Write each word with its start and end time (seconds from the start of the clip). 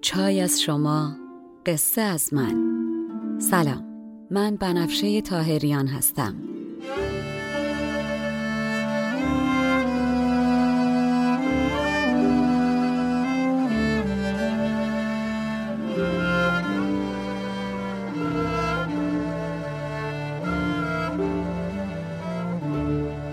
چای 0.00 0.40
از 0.40 0.60
شما 0.60 1.16
قصه 1.66 2.00
از 2.00 2.34
من. 2.34 2.54
سلام 3.40 3.84
من 4.30 4.56
بنفشه 4.56 5.20
تاهریان 5.20 5.86
هستم. 5.86 6.34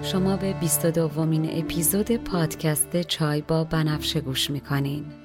شما 0.03 0.37
به 0.37 0.53
22 0.53 1.07
دومین 1.07 1.49
اپیزود 1.51 2.11
پادکست 2.11 3.01
چای 3.01 3.41
با 3.41 3.63
بنفشه 3.63 4.21
گوش 4.21 4.49
می‌کنین. 4.49 5.24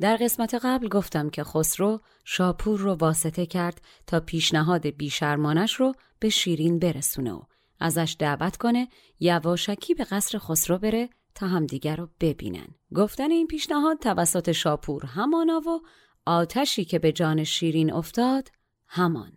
در 0.00 0.16
قسمت 0.16 0.54
قبل 0.54 0.88
گفتم 0.88 1.30
که 1.30 1.44
خسرو 1.44 2.00
شاپور 2.24 2.80
رو 2.80 2.94
واسطه 2.94 3.46
کرد 3.46 3.80
تا 4.06 4.20
پیشنهاد 4.20 4.86
بیشرمانش 4.86 5.74
رو 5.74 5.92
به 6.18 6.28
شیرین 6.28 6.78
برسونه 6.78 7.32
و 7.32 7.42
ازش 7.80 8.16
دعوت 8.18 8.56
کنه 8.56 8.88
یواشکی 9.20 9.94
به 9.94 10.04
قصر 10.04 10.38
خسرو 10.38 10.78
بره 10.78 11.08
تا 11.34 11.46
همدیگر 11.46 11.96
رو 11.96 12.08
ببینن. 12.20 12.66
گفتن 12.94 13.30
این 13.30 13.46
پیشنهاد 13.46 13.98
توسط 13.98 14.52
شاپور 14.52 15.06
همانا 15.06 15.60
و 15.66 15.80
آتشی 16.26 16.84
که 16.84 16.98
به 16.98 17.12
جان 17.12 17.44
شیرین 17.44 17.92
افتاد 17.92 18.48
همان. 18.86 19.32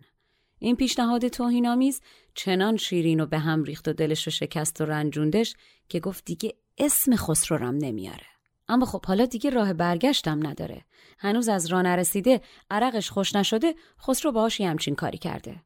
این 0.58 0.76
پیشنهاد 0.76 1.28
توهینآمیز 1.28 2.00
چنان 2.34 2.76
شیرین 2.76 3.18
رو 3.18 3.26
به 3.26 3.38
هم 3.38 3.62
ریخت 3.62 3.88
و 3.88 3.92
دلش 3.92 4.26
رو 4.26 4.32
شکست 4.32 4.80
و 4.80 4.84
رنجوندش 4.84 5.54
که 5.88 6.00
گفت 6.00 6.24
دیگه 6.24 6.54
اسم 6.78 7.16
خسرو 7.16 7.58
رم 7.58 7.76
نمیاره. 7.76 8.29
اما 8.70 8.86
خب 8.86 9.06
حالا 9.06 9.26
دیگه 9.26 9.50
راه 9.50 9.72
برگشتم 9.72 10.46
نداره. 10.46 10.84
هنوز 11.18 11.48
از 11.48 11.66
راه 11.66 11.82
نرسیده 11.82 12.40
عرقش 12.70 13.10
خوش 13.10 13.34
نشده 13.34 13.74
خسرو 14.00 14.32
باهاش 14.32 14.60
همچین 14.60 14.94
کاری 14.94 15.18
کرده. 15.18 15.62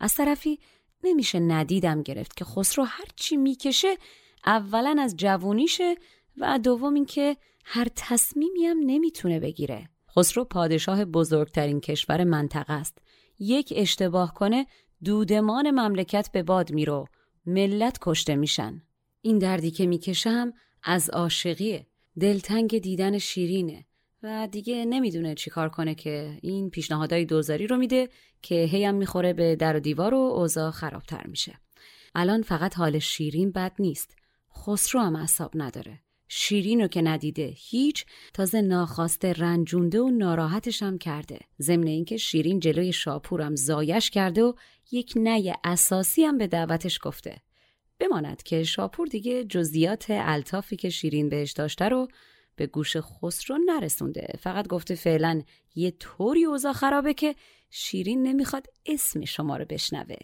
از 0.00 0.14
طرفی 0.14 0.58
نمیشه 1.04 1.40
ندیدم 1.40 2.02
گرفت 2.02 2.36
که 2.36 2.44
خسرو 2.44 2.84
هرچی 2.84 3.36
می‌کشه 3.36 3.96
اولا 4.46 4.96
از 4.98 5.16
جوونیشه 5.16 5.94
و 6.36 6.58
دوم 6.58 6.94
اینکه 6.94 7.36
هر 7.64 7.88
تصمیمی 7.96 8.66
هم 8.66 8.78
نمی‌تونه 8.86 9.40
بگیره. 9.40 9.88
خسرو 10.16 10.44
پادشاه 10.44 11.04
بزرگترین 11.04 11.80
کشور 11.80 12.24
منطقه 12.24 12.72
است. 12.72 12.98
یک 13.38 13.72
اشتباه 13.76 14.34
کنه 14.34 14.66
دودمان 15.04 15.70
مملکت 15.70 16.28
به 16.32 16.42
باد 16.42 16.72
میرو 16.72 17.06
ملت 17.46 17.98
کشته 18.00 18.36
میشن. 18.36 18.82
این 19.20 19.38
دردی 19.38 19.70
که 19.70 19.86
می‌کشم 19.86 20.52
از 20.82 21.10
عاشقیه. 21.10 21.86
دلتنگ 22.20 22.78
دیدن 22.78 23.18
شیرینه 23.18 23.84
و 24.22 24.48
دیگه 24.52 24.84
نمی‌دونه 24.84 25.34
چیکار 25.34 25.68
کنه 25.68 25.94
که 25.94 26.38
این 26.42 26.70
پیشنهادهای 26.70 27.24
دوزاری 27.24 27.66
رو 27.66 27.76
میده 27.76 28.08
که 28.42 28.54
هیم 28.54 28.94
می‌خوره 28.94 29.32
به 29.32 29.56
در 29.56 29.76
و 29.76 29.80
دیوار 29.80 30.14
و 30.14 30.18
اوضاع 30.18 30.70
خرابتر 30.70 31.26
میشه. 31.26 31.58
الان 32.14 32.42
فقط 32.42 32.74
حال 32.74 32.98
شیرین 32.98 33.52
بد 33.52 33.72
نیست. 33.78 34.16
خسرو 34.56 35.00
هم 35.00 35.16
اصاب 35.16 35.50
نداره. 35.54 36.00
شیرین 36.28 36.80
رو 36.80 36.88
که 36.88 37.02
ندیده 37.02 37.52
هیچ 37.56 38.06
تازه 38.34 38.60
ناخواسته 38.60 39.32
رنجونده 39.32 40.00
و 40.00 40.10
ناراحتش 40.10 40.82
هم 40.82 40.98
کرده. 40.98 41.38
ضمن 41.60 41.86
اینکه 41.86 42.16
شیرین 42.16 42.60
جلوی 42.60 42.92
شاپورم 42.92 43.54
زایش 43.56 44.10
کرده 44.10 44.42
و 44.42 44.52
یک 44.92 45.12
نه 45.16 45.54
اساسی 45.64 46.24
هم 46.24 46.38
به 46.38 46.46
دعوتش 46.46 46.98
گفته. 47.02 47.36
بماند 48.04 48.42
که 48.42 48.64
شاپور 48.64 49.06
دیگه 49.06 49.44
جزئیات 49.44 50.06
الطافی 50.08 50.76
که 50.76 50.90
شیرین 50.90 51.28
بهش 51.28 51.52
داشته 51.52 51.88
رو 51.88 52.08
به 52.56 52.66
گوش 52.66 52.96
خسرو 52.96 53.58
نرسونده. 53.66 54.38
فقط 54.40 54.68
گفته 54.68 54.94
فعلا 54.94 55.42
یه 55.74 55.90
طوری 55.90 56.44
اوضاع 56.44 56.72
خرابه 56.72 57.14
که 57.14 57.34
شیرین 57.70 58.22
نمی‌خواد 58.22 58.66
اسم 58.86 59.24
شما 59.24 59.56
رو 59.56 59.64
بشنوه. 59.64 60.16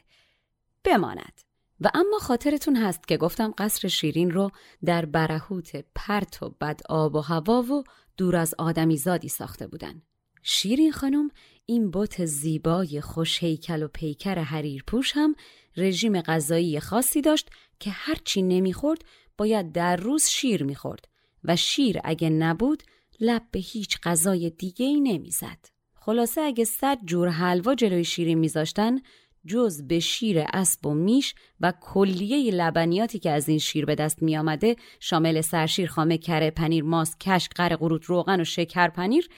بماند. 0.84 1.40
و 1.80 1.90
اما 1.94 2.18
خاطرتون 2.18 2.76
هست 2.76 3.08
که 3.08 3.16
گفتم 3.16 3.54
قصر 3.58 3.88
شیرین 3.88 4.30
رو 4.30 4.50
در 4.84 5.04
برهوت 5.04 5.84
پرت 5.94 6.42
و 6.42 6.50
بد 6.60 6.80
آب 6.88 7.14
و 7.14 7.20
هوا 7.20 7.62
و 7.62 7.84
دور 8.16 8.36
از 8.36 8.54
آدمی 8.58 8.96
زادی 8.96 9.28
ساخته 9.28 9.66
بودن. 9.66 10.02
شیرین 10.42 10.92
خانم 10.92 11.30
این 11.66 11.90
بت 11.90 12.24
زیبای 12.24 13.00
خوش 13.00 13.42
هیکل 13.42 13.82
و 13.82 13.88
پیکر 13.88 14.38
حریر 14.38 14.84
پوش 14.86 15.12
هم 15.14 15.34
رژیم 15.76 16.20
غذایی 16.20 16.80
خاصی 16.80 17.20
داشت 17.20 17.50
که 17.80 17.90
هرچی 17.90 18.42
نمی‌خورد 18.42 19.04
باید 19.38 19.72
در 19.72 19.96
روز 19.96 20.24
شیر 20.24 20.62
می‌خورد 20.62 21.08
و 21.44 21.56
شیر 21.56 21.98
اگه 22.04 22.30
نبود 22.30 22.82
لب 23.20 23.42
به 23.50 23.58
هیچ 23.58 23.98
غذای 24.02 24.50
دیگه 24.50 24.86
ای 24.86 25.00
نمی‌زد. 25.00 25.58
خلاصه 25.94 26.40
اگه 26.40 26.64
صد 26.64 26.98
جور 27.04 27.28
حلوا 27.28 27.74
جلوی 27.74 28.04
شیرین 28.04 28.38
میذاشتن 28.38 28.98
جز 29.46 29.82
به 29.82 30.00
شیر 30.00 30.44
اسب 30.52 30.86
و 30.86 30.94
میش 30.94 31.34
و 31.60 31.72
کلیه 31.80 32.54
لبنیاتی 32.54 33.18
که 33.18 33.30
از 33.30 33.48
این 33.48 33.58
شیر 33.58 33.84
به 33.84 33.94
دست 33.94 34.22
می 34.22 34.36
آمده 34.36 34.76
شامل 35.00 35.40
سرشیر 35.40 35.88
خامه 35.88 36.18
کره 36.18 36.50
پنیر 36.50 36.84
ماست 36.84 37.20
کشک 37.20 37.54
قره 37.54 37.76
قروت 37.76 38.04
روغن 38.04 38.40
و 38.40 38.44
شکر 38.44 38.88
پنیر 38.88 39.28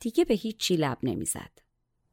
دیگه 0.00 0.24
به 0.24 0.34
هیچی 0.34 0.76
لب 0.76 0.98
نمی‌زد 1.02 1.58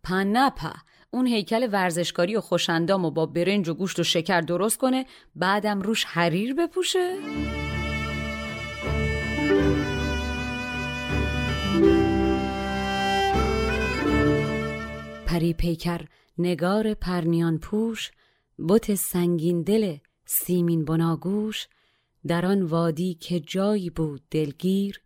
پنپا 0.04 0.74
اون 1.14 1.28
هیکل 1.28 1.70
ورزشکاری 1.72 2.36
و 2.36 2.42
خوشندام 2.42 3.06
و 3.06 3.12
با 3.12 3.26
برنج 3.26 3.70
و 3.70 3.74
گوشت 3.74 4.00
و 4.00 4.04
شکر 4.04 4.42
درست 4.42 4.78
کنه 4.78 5.06
بعدم 5.36 5.82
روش 5.82 6.06
حریر 6.06 6.54
بپوشه؟ 6.54 7.16
پری 15.26 15.54
پیکر 15.54 16.02
نگار 16.38 16.94
پرنیان 16.94 17.58
پوش 17.58 18.12
بت 18.68 18.96
سنگین 18.96 19.62
دل 19.62 19.98
سیمین 20.26 20.86
بناگوش 20.86 21.68
در 22.28 22.46
آن 22.46 22.62
وادی 22.62 23.14
که 23.14 23.40
جایی 23.40 23.90
بود 23.90 24.22
دلگیر 24.32 25.02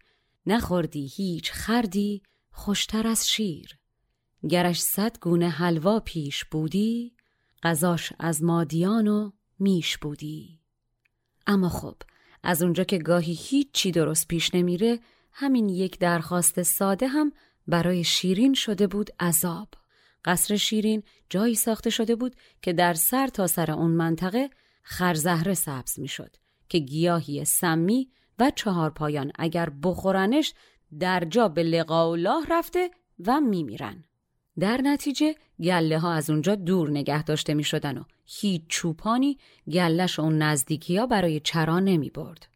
نخوردی 0.45 1.11
هیچ 1.15 1.51
خردی 1.51 2.21
خوشتر 2.51 3.07
از 3.07 3.29
شیر 3.29 3.77
گرش 4.49 4.81
صد 4.81 5.19
گونه 5.19 5.49
حلوا 5.49 5.99
پیش 5.99 6.45
بودی 6.45 7.13
غذاش 7.63 8.13
از 8.19 8.43
مادیان 8.43 9.07
و 9.07 9.31
میش 9.59 9.97
بودی. 9.97 10.59
اما 11.47 11.69
خب 11.69 11.95
از 12.43 12.63
اونجا 12.63 12.83
که 12.83 12.97
گاهی 12.97 13.33
هیچ 13.33 13.71
چی 13.71 13.91
درست 13.91 14.27
پیش 14.27 14.55
نمیره 14.55 14.99
همین 15.31 15.69
یک 15.69 15.99
درخواست 15.99 16.63
ساده 16.63 17.07
هم 17.07 17.31
برای 17.67 18.03
شیرین 18.03 18.53
شده 18.53 18.87
بود 18.87 19.09
عذاب. 19.19 19.67
قصر 20.25 20.55
شیرین 20.55 21.03
جایی 21.29 21.55
ساخته 21.55 21.89
شده 21.89 22.15
بود 22.15 22.35
که 22.61 22.73
در 22.73 22.93
سر 22.93 23.27
تا 23.27 23.47
سر 23.47 23.71
اون 23.71 23.91
منطقه 23.91 24.49
خرزهره 24.83 25.53
سبز 25.53 25.99
می‌شد 25.99 26.35
که 26.69 26.79
گیاهی 26.79 27.45
سمی 27.45 28.09
و 28.39 28.51
چهار 28.55 28.89
پایان 28.89 29.31
اگر 29.35 29.69
بخورنش 29.83 30.53
در 30.99 31.25
جا 31.25 31.47
به 31.47 31.63
لقاء 31.63 32.11
الله 32.11 32.45
رفته 32.49 32.91
و 33.25 33.39
میمیرن. 33.39 34.03
در 34.59 34.81
نتیجه 34.81 35.35
گله 35.59 35.99
ها 35.99 36.13
از 36.13 36.29
اونجا 36.29 36.55
دور 36.55 36.89
نگه 36.89 37.23
داشته 37.23 37.53
می 37.53 37.63
شدن 37.63 37.97
و 37.97 38.03
هیچ 38.25 38.61
چوپانی 38.67 39.37
گلش 39.71 40.19
اون 40.19 40.37
نزدیکی 40.37 40.97
ها 40.97 41.05
برای 41.05 41.39
چرا 41.39 41.79
نمی 41.79 42.09
برد. 42.09 42.47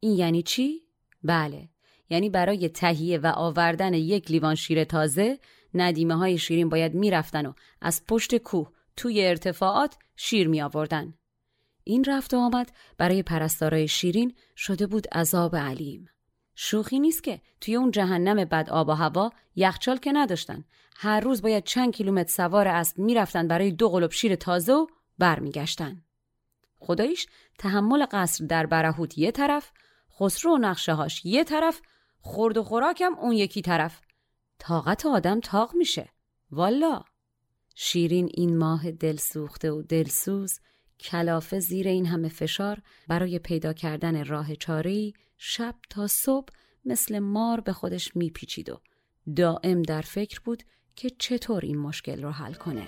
این 0.00 0.12
یعنی 0.12 0.42
چی؟ 0.42 0.82
بله 1.24 1.68
یعنی 2.10 2.30
برای 2.30 2.68
تهیه 2.68 3.18
و 3.18 3.32
آوردن 3.36 3.94
یک 3.94 4.30
لیوان 4.30 4.54
شیر 4.54 4.84
تازه 4.84 5.38
ندیمه 5.74 6.14
های 6.14 6.38
شیرین 6.38 6.68
باید 6.68 6.94
می‌رفتن 6.94 7.46
و 7.46 7.52
از 7.80 8.06
پشت 8.06 8.36
کوه 8.36 8.70
توی 8.96 9.26
ارتفاعات 9.26 9.96
شیر 10.16 10.48
می 10.48 10.62
آوردن. 10.62 11.14
این 11.84 12.04
رفت 12.04 12.34
و 12.34 12.38
آمد 12.38 12.72
برای 12.98 13.22
پرستارای 13.22 13.88
شیرین 13.88 14.34
شده 14.56 14.86
بود 14.86 15.08
عذاب 15.08 15.56
علیم. 15.56 16.08
شوخی 16.54 17.00
نیست 17.00 17.22
که 17.22 17.40
توی 17.60 17.76
اون 17.76 17.90
جهنم 17.90 18.44
بد 18.44 18.70
آب 18.70 18.88
و 18.88 18.92
هوا 18.92 19.30
یخچال 19.56 19.96
که 19.96 20.12
نداشتن. 20.12 20.64
هر 20.96 21.20
روز 21.20 21.42
باید 21.42 21.64
چند 21.64 21.92
کیلومتر 21.92 22.32
سوار 22.32 22.68
اسب 22.68 22.98
می‌رفتن 22.98 23.48
برای 23.48 23.70
دو 23.70 23.88
قلب 23.88 24.10
شیر 24.10 24.34
تازه 24.34 24.72
و 24.72 24.86
برمیگشتن. 25.18 26.02
خداییش 26.78 27.26
تحمل 27.58 28.06
قصر 28.10 28.44
در 28.44 28.66
برهوت 28.66 29.18
یه 29.18 29.30
طرف، 29.30 29.72
خسرو 30.18 30.54
و 30.54 30.58
نقشه 30.58 30.92
هاش 30.92 31.24
یه 31.24 31.44
طرف، 31.44 31.80
خورد 32.20 32.56
و 32.56 32.62
خوراکم 32.62 33.14
اون 33.14 33.32
یکی 33.32 33.62
طرف. 33.62 34.00
طاقت 34.58 35.06
آدم 35.06 35.40
تاق 35.40 35.74
میشه. 35.74 36.08
والا. 36.50 37.02
شیرین 37.74 38.28
این 38.34 38.56
ماه 38.56 38.90
دل 38.90 39.16
سوخته 39.16 39.70
و 39.70 39.82
دلسوز 39.82 40.60
کلافه 41.00 41.58
زیر 41.60 41.88
این 41.88 42.06
همه 42.06 42.28
فشار 42.28 42.82
برای 43.08 43.38
پیدا 43.38 43.72
کردن 43.72 44.24
راه 44.24 44.54
چاری 44.54 45.14
شب 45.38 45.74
تا 45.90 46.06
صبح 46.06 46.48
مثل 46.84 47.18
مار 47.18 47.60
به 47.60 47.72
خودش 47.72 48.16
میپیچید 48.16 48.70
و 48.70 48.80
دائم 49.36 49.82
در 49.82 50.00
فکر 50.00 50.40
بود 50.40 50.62
که 50.96 51.10
چطور 51.18 51.64
این 51.64 51.78
مشکل 51.78 52.22
رو 52.22 52.30
حل 52.30 52.52
کنه. 52.54 52.86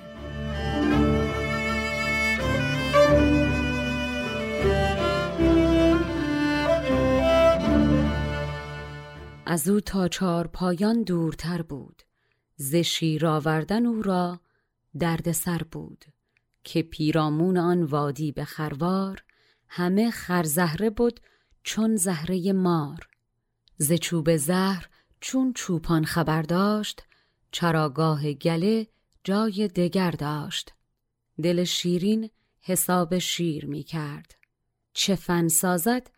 از 9.46 9.68
او 9.68 9.80
تا 9.80 10.08
چار 10.08 10.46
پایان 10.46 11.02
دورتر 11.02 11.62
بود 11.62 12.02
ز 12.56 12.74
شیر 12.74 13.26
آوردن 13.26 13.86
او 13.86 14.02
را 14.02 14.40
دردسر 14.98 15.62
بود 15.72 16.04
که 16.64 16.82
پیرامون 16.82 17.56
آن 17.56 17.82
وادی 17.82 18.32
به 18.32 18.44
خروار 18.44 19.24
همه 19.68 20.10
خرزهره 20.10 20.90
بود 20.90 21.20
چون 21.62 21.96
زهره 21.96 22.52
مار 22.52 23.08
ز 23.76 23.92
چوب 23.92 24.36
زهر 24.36 24.88
چون 25.20 25.52
چوپان 25.52 26.04
خبر 26.04 26.42
داشت 26.42 27.02
چراگاه 27.54 28.32
گله 28.32 28.86
جای 29.24 29.68
دگر 29.68 30.10
داشت. 30.10 30.72
دل 31.42 31.64
شیرین 31.64 32.30
حساب 32.60 33.18
شیر 33.18 33.66
می 33.66 33.82
کرد. 33.82 34.34
چه 34.92 35.14
فن 35.14 35.48
سازد 35.48 36.10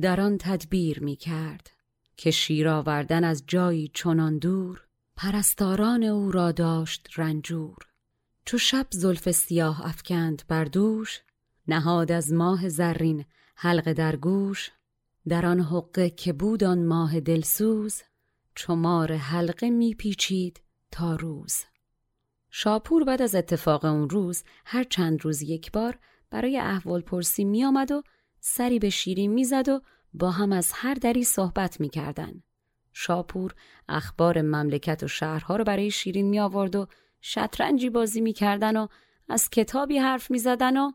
در 0.00 0.20
آن 0.20 0.38
تدبیر 0.38 1.00
می 1.02 1.16
کرد. 1.16 1.70
که 2.16 2.30
شیر 2.30 2.68
آوردن 2.68 3.24
از 3.24 3.44
جایی 3.46 3.90
چنان 3.94 4.38
دور 4.38 4.86
پرستاران 5.16 6.02
او 6.02 6.32
را 6.32 6.52
داشت 6.52 7.08
رنجور. 7.16 7.78
چو 8.44 8.58
شب 8.58 8.86
زلف 8.90 9.30
سیاه 9.30 9.86
افکند 9.86 10.42
بر 10.48 10.64
دوش 10.64 11.20
نهاد 11.68 12.12
از 12.12 12.32
ماه 12.32 12.68
زرین 12.68 13.24
حلقه 13.56 13.92
در 13.92 14.16
گوش. 14.16 14.70
در 15.28 15.46
آن 15.46 15.60
حقه 15.60 16.10
که 16.10 16.32
بود 16.32 16.64
آن 16.64 16.86
ماه 16.86 17.20
دلسوز 17.20 18.02
چمار 18.54 19.12
حلقه 19.12 19.70
میپیچید 19.70 20.60
تا 20.90 21.16
روز 21.16 21.64
شاپور 22.50 23.04
بعد 23.04 23.22
از 23.22 23.34
اتفاق 23.34 23.84
اون 23.84 24.10
روز 24.10 24.44
هر 24.64 24.84
چند 24.84 25.24
روز 25.24 25.42
یک 25.42 25.72
بار 25.72 25.98
برای 26.30 26.58
احوال 26.58 27.00
پرسی 27.00 27.44
می 27.44 27.64
آمد 27.64 27.90
و 27.90 28.02
سری 28.40 28.78
به 28.78 28.90
شیرین 28.90 29.32
می‌زد 29.32 29.68
و 29.68 29.80
با 30.14 30.30
هم 30.30 30.52
از 30.52 30.72
هر 30.74 30.94
دری 30.94 31.24
صحبت 31.24 31.80
می‌کردن. 31.80 32.42
شاپور 32.92 33.54
اخبار 33.88 34.42
مملکت 34.42 35.02
و 35.02 35.08
شهرها 35.08 35.56
رو 35.56 35.64
برای 35.64 35.90
شیرین 35.90 36.26
می 36.26 36.40
آورد 36.40 36.76
و 36.76 36.86
شطرنجی 37.20 37.90
بازی 37.90 38.20
می‌کردن 38.20 38.76
و 38.76 38.86
از 39.28 39.50
کتابی 39.50 39.98
حرف 39.98 40.30
می‌زدن 40.30 40.76
و 40.76 40.92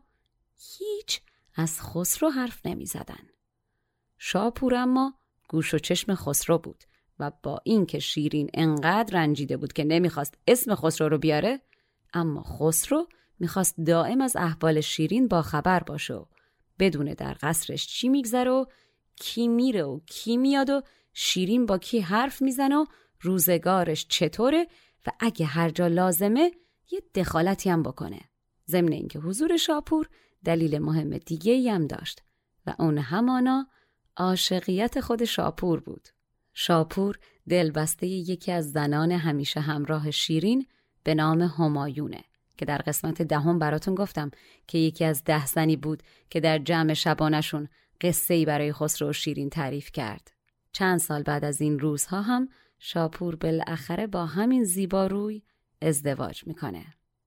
هیچ 0.56 1.20
از 1.54 1.80
خسرو 1.80 2.30
حرف 2.30 2.66
نمی‌زدن. 2.66 3.28
شاپور 4.18 4.74
اما 4.74 5.14
گوش 5.48 5.74
و 5.74 5.78
چشم 5.78 6.14
خسرو 6.14 6.58
بود 6.58 6.84
و 7.20 7.32
با 7.42 7.60
اینکه 7.64 7.98
شیرین 7.98 8.50
انقدر 8.54 9.18
رنجیده 9.18 9.56
بود 9.56 9.72
که 9.72 9.84
نمی‌خواست 9.84 10.34
اسم 10.46 10.74
خسرو 10.74 11.08
رو 11.08 11.18
بیاره 11.18 11.60
اما 12.14 12.42
خسرو 12.42 13.06
می‌خواست 13.38 13.80
دائم 13.86 14.20
از 14.20 14.36
احوال 14.36 14.80
شیرین 14.80 15.28
با 15.28 15.42
خبر 15.42 15.80
باشه 15.80 16.14
و 16.14 16.24
بدونه 16.78 17.14
در 17.14 17.36
قصرش 17.42 17.86
چی 17.86 18.08
میگذره 18.08 18.50
و 18.50 18.64
کی 19.16 19.48
میره 19.48 19.82
و 19.82 20.00
کی 20.06 20.36
میاد 20.36 20.70
و 20.70 20.82
شیرین 21.12 21.66
با 21.66 21.78
کی 21.78 22.00
حرف 22.00 22.42
می‌زنه 22.42 22.76
و 22.76 22.84
روزگارش 23.20 24.06
چطوره 24.08 24.66
و 25.06 25.10
اگه 25.20 25.46
هر 25.46 25.70
جا 25.70 25.86
لازمه 25.86 26.52
یه 26.90 27.02
دخالتی 27.14 27.70
هم 27.70 27.82
بکنه. 27.82 28.20
ضمن 28.68 28.92
اینکه 28.92 29.18
حضور 29.18 29.56
شاپور 29.56 30.08
دلیل 30.44 30.78
مهم 30.78 31.18
دیگه 31.18 31.72
هم 31.72 31.86
داشت 31.86 32.22
و 32.66 32.74
اون 32.78 32.98
همانا 32.98 33.66
عاشقیت 34.16 35.00
خود 35.00 35.24
شاپور 35.24 35.80
بود. 35.80 36.08
شاپور 36.58 37.18
دلبسته 37.48 38.06
یکی 38.06 38.52
از 38.52 38.70
زنان 38.72 39.12
همیشه 39.12 39.60
همراه 39.60 40.10
شیرین 40.10 40.66
به 41.04 41.14
نام 41.14 41.42
همایونه 41.42 42.24
که 42.56 42.64
در 42.64 42.78
قسمت 42.78 43.22
دهم 43.22 43.58
براتون 43.58 43.94
گفتم 43.94 44.30
که 44.66 44.78
یکی 44.78 45.04
از 45.04 45.24
ده 45.24 45.46
زنی 45.46 45.76
بود 45.76 46.02
که 46.30 46.40
در 46.40 46.58
جمع 46.58 46.94
شبانشون 46.94 47.68
قصه 48.00 48.34
ای 48.34 48.44
برای 48.44 48.72
خسرو 48.72 49.10
و 49.10 49.12
شیرین 49.12 49.50
تعریف 49.50 49.92
کرد. 49.92 50.30
چند 50.72 50.98
سال 50.98 51.22
بعد 51.22 51.44
از 51.44 51.60
این 51.60 51.78
روزها 51.78 52.22
هم 52.22 52.48
شاپور 52.78 53.36
بالاخره 53.36 54.06
با 54.06 54.26
همین 54.26 54.64
زیبا 54.64 55.06
روی 55.06 55.42
ازدواج 55.82 56.46
می‌کنه. 56.46 56.84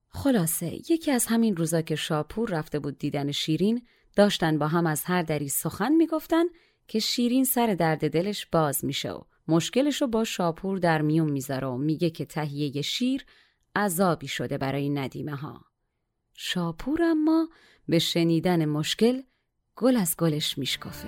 خلاصه 0.10 0.92
یکی 0.92 1.12
از 1.12 1.26
همین 1.26 1.56
روزا 1.56 1.82
که 1.82 1.96
شاپور 1.96 2.50
رفته 2.50 2.80
بود 2.80 2.98
دیدن 2.98 3.32
شیرین 3.32 3.82
داشتن 4.16 4.58
با 4.58 4.68
هم 4.68 4.88
از 4.88 5.04
هر 5.04 5.22
دری 5.22 5.50
سخن 5.50 5.92
می‌گفتن 5.92 6.44
که 6.90 7.00
شیرین 7.00 7.44
سر 7.44 7.74
درد 7.74 8.10
دلش 8.12 8.46
باز 8.46 8.86
میشه 8.86 9.12
و 9.12 9.22
مشکلش 9.48 10.02
رو 10.02 10.08
با 10.08 10.24
شاپور 10.24 10.78
در 10.78 11.02
میون 11.02 11.32
می‌ذاره 11.32 11.68
و 11.68 11.78
میگه 11.78 12.10
که 12.10 12.26
تهیه 12.26 12.82
شیر 12.82 13.26
عذابی 13.76 14.28
شده 14.28 14.58
برای 14.58 14.90
ندیمه 14.90 15.36
ها. 15.36 15.66
شاپور 16.34 17.04
اما 17.04 17.50
به 17.88 18.00
شنیدن 18.00 18.66
مشکل 18.66 19.22
گل 19.76 19.98
از 19.98 20.16
گلش 20.18 20.58
میشکافه. 20.58 21.08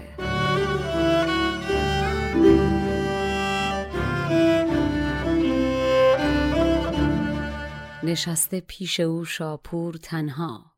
نشسته 8.04 8.60
پیش 8.60 9.00
او 9.00 9.26
شاپور 9.26 9.94
تنها 9.94 10.72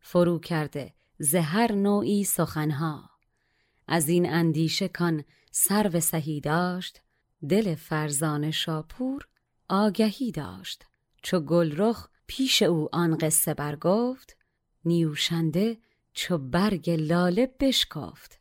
فرو 0.00 0.38
کرده 0.38 0.94
زهر 1.18 1.72
نوعی 1.72 2.24
سخنها 2.24 3.07
از 3.88 4.08
این 4.08 4.32
اندیشه 4.32 4.88
کان 4.88 5.24
سرو 5.50 6.00
سهی 6.00 6.40
داشت 6.40 7.00
دل 7.48 7.74
فرزان 7.74 8.50
شاپور 8.50 9.28
آگهی 9.68 10.30
داشت. 10.30 10.84
چو 11.22 11.40
گلرخ 11.40 12.08
پیش 12.26 12.62
او 12.62 12.88
آن 12.92 13.16
قصه 13.16 13.54
برگفت 13.54 14.36
نیوشنده 14.84 15.78
چو 16.12 16.38
برگ 16.38 16.90
لاله 16.90 17.54
بشکافت 17.60 18.38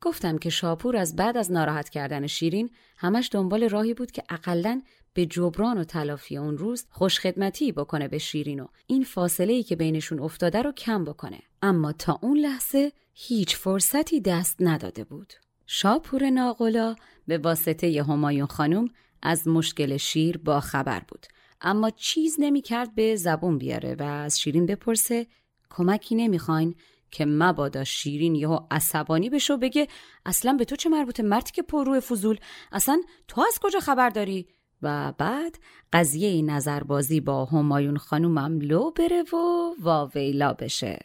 گفتم 0.00 0.38
که 0.38 0.50
شاپور 0.50 0.96
از 0.96 1.16
بعد 1.16 1.36
از 1.36 1.52
ناراحت 1.52 1.88
کردن 1.88 2.26
شیرین 2.26 2.70
همش 2.96 3.28
دنبال 3.32 3.68
راهی 3.68 3.94
بود 3.94 4.10
که 4.10 4.22
اقلا 4.28 4.82
به 5.14 5.26
جبران 5.26 5.78
و 5.78 5.84
تلافی 5.84 6.36
اون 6.36 6.58
روز 6.58 6.86
خوشخدمتی 6.90 7.72
بکنه 7.72 8.08
به 8.08 8.18
شیرین 8.18 8.60
و 8.60 8.66
این 8.86 9.04
فاصله 9.04 9.52
ای 9.52 9.62
که 9.62 9.76
بینشون 9.76 10.20
افتاده 10.20 10.62
رو 10.62 10.72
کم 10.72 11.04
بکنه. 11.04 11.38
اما 11.62 11.92
تا 11.92 12.18
اون 12.22 12.38
لحظه 12.38 12.92
هیچ 13.18 13.56
فرصتی 13.56 14.20
دست 14.20 14.56
نداده 14.60 15.04
بود. 15.04 15.32
شاپور 15.66 16.30
ناقلا 16.30 16.94
به 17.26 17.38
واسطه 17.38 18.02
همایون 18.02 18.46
خانم 18.46 18.88
از 19.22 19.48
مشکل 19.48 19.96
شیر 19.96 20.38
با 20.38 20.60
خبر 20.60 21.02
بود. 21.08 21.26
اما 21.60 21.90
چیز 21.90 22.36
نمی‌کرد 22.38 22.94
به 22.94 23.16
زبون 23.16 23.58
بیاره 23.58 23.96
و 23.98 24.02
از 24.02 24.40
شیرین 24.40 24.66
بپرسه 24.66 25.26
کمکی 25.70 26.14
نمی‌خواین 26.14 26.74
که 27.10 27.24
مبادا 27.24 27.84
شیرین 27.84 28.34
یهو 28.34 28.58
عصبانی 28.70 29.30
بشه 29.30 29.54
و 29.54 29.56
بگه 29.56 29.88
اصلا 30.26 30.52
به 30.52 30.64
تو 30.64 30.76
چه 30.76 30.88
مربوطه؟ 30.88 31.22
مرتی 31.22 31.52
که 31.52 31.62
پر 31.62 31.84
روی 31.84 32.00
فضول. 32.00 32.38
اصلا 32.72 33.02
تو 33.28 33.40
از 33.40 33.58
کجا 33.62 33.80
خبر 33.80 34.10
داری؟ 34.10 34.48
و 34.82 35.12
بعد 35.18 35.58
قضیه 35.92 36.42
نظربازی 36.42 37.20
با 37.20 37.44
همایون 37.44 37.96
خانومم 37.96 38.60
لو 38.60 38.90
بره 38.90 39.22
و 39.22 39.36
واویلا 39.80 40.52
بشه. 40.52 40.98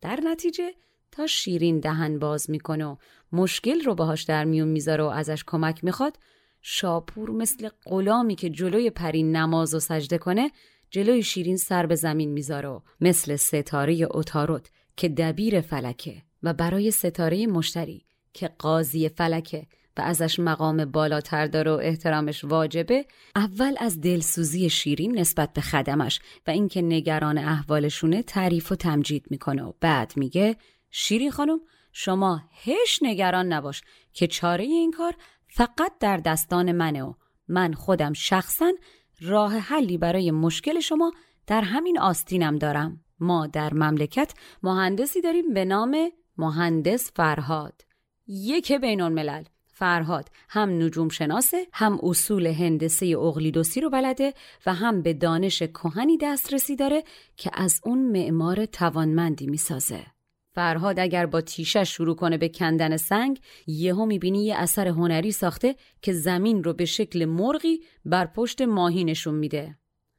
در 0.00 0.20
نتیجه 0.24 0.74
تا 1.12 1.26
شیرین 1.26 1.80
دهن 1.80 2.18
باز 2.18 2.50
می‌کنه 2.50 2.86
و 2.86 2.96
مشکل 3.32 3.80
رو 3.80 3.94
باهاش 3.94 4.22
در 4.22 4.44
میون 4.44 4.68
می‌ذاره 4.68 5.04
و 5.04 5.06
ازش 5.06 5.44
کمک 5.46 5.84
می‌خواد 5.84 6.18
شاپور 6.62 7.30
مثل 7.30 7.68
غلامی 7.86 8.34
که 8.34 8.50
جلوی 8.50 8.90
پرین 8.90 9.36
نماز 9.36 9.74
و 9.74 9.80
سجده 9.80 10.18
کنه 10.18 10.50
جلوی 10.90 11.22
شیرین 11.22 11.56
سر 11.56 11.86
به 11.86 11.94
زمین 11.94 12.32
می‌ذاره 12.32 12.68
و 12.68 12.80
مثل 13.00 13.36
ستاره 13.36 13.92
اوتاروت 13.92 14.70
که 14.96 15.08
دبیر 15.08 15.60
فلکه 15.60 16.22
و 16.42 16.52
برای 16.52 16.90
ستاره 16.90 17.46
مشتری 17.46 18.04
که 18.32 18.50
قاضی 18.58 19.08
فلکه 19.08 19.66
و 19.96 20.02
ازش 20.02 20.38
مقام 20.38 20.84
بالاتر 20.84 21.46
داره 21.46 21.70
و 21.70 21.78
احترامش 21.82 22.44
واجبه 22.44 23.04
اول 23.36 23.74
از 23.78 24.00
دلسوزی 24.00 24.70
شیرین 24.70 25.18
نسبت 25.18 25.52
به 25.52 25.60
خدمش 25.60 26.20
و 26.46 26.50
اینکه 26.50 26.82
نگران 26.82 27.38
احوالشونه 27.38 28.22
تعریف 28.22 28.72
و 28.72 28.74
تمجید 28.74 29.26
می‌کنه 29.30 29.62
و 29.62 29.72
بعد 29.80 30.12
میگه 30.16 30.56
شیرین 30.90 31.30
خانم 31.30 31.60
شما 31.92 32.42
هش 32.64 32.98
نگران 33.02 33.52
نباش 33.52 33.82
که 34.12 34.26
چاره 34.26 34.64
این 34.64 34.90
کار 34.90 35.14
فقط 35.48 35.92
در 36.00 36.16
دستان 36.16 36.72
منه 36.72 37.02
و 37.02 37.14
من 37.48 37.72
خودم 37.72 38.12
شخصا 38.12 38.72
راه 39.20 39.58
حلی 39.58 39.98
برای 39.98 40.30
مشکل 40.30 40.80
شما 40.80 41.12
در 41.46 41.60
همین 41.60 41.98
آستینم 41.98 42.58
دارم. 42.58 43.04
ما 43.20 43.46
در 43.46 43.74
مملکت 43.74 44.34
مهندسی 44.62 45.20
داریم 45.20 45.54
به 45.54 45.64
نام 45.64 46.10
مهندس 46.36 47.12
فرهاد. 47.14 47.82
یک 48.26 48.72
بین 48.72 49.00
الملل 49.00 49.44
فرهاد 49.66 50.28
هم 50.48 50.82
نجوم 50.82 51.08
شناسه 51.08 51.66
هم 51.72 51.98
اصول 52.02 52.46
هندسه 52.46 53.06
اقلیدوسی 53.06 53.80
رو 53.80 53.90
بلده 53.90 54.34
و 54.66 54.74
هم 54.74 55.02
به 55.02 55.14
دانش 55.14 55.62
کهنی 55.62 56.18
دسترسی 56.18 56.76
داره 56.76 57.04
که 57.36 57.50
از 57.54 57.80
اون 57.84 57.98
معمار 57.98 58.66
توانمندی 58.66 59.46
می‌سازه. 59.46 60.06
فرهاد 60.52 60.98
اگر 60.98 61.26
با 61.26 61.40
تیشه 61.40 61.84
شروع 61.84 62.16
کنه 62.16 62.38
به 62.38 62.48
کندن 62.48 62.96
سنگ 62.96 63.40
یهو 63.66 64.06
می‌بینی 64.06 64.44
یه 64.44 64.56
اثر 64.56 64.88
هنری 64.88 65.32
ساخته 65.32 65.76
که 66.02 66.12
زمین 66.12 66.64
رو 66.64 66.72
به 66.72 66.84
شکل 66.84 67.24
مرغی 67.24 67.80
بر 68.04 68.26
پشت 68.26 68.62
ماهی 68.62 69.04
نشون 69.04 69.34
میده. 69.34 69.78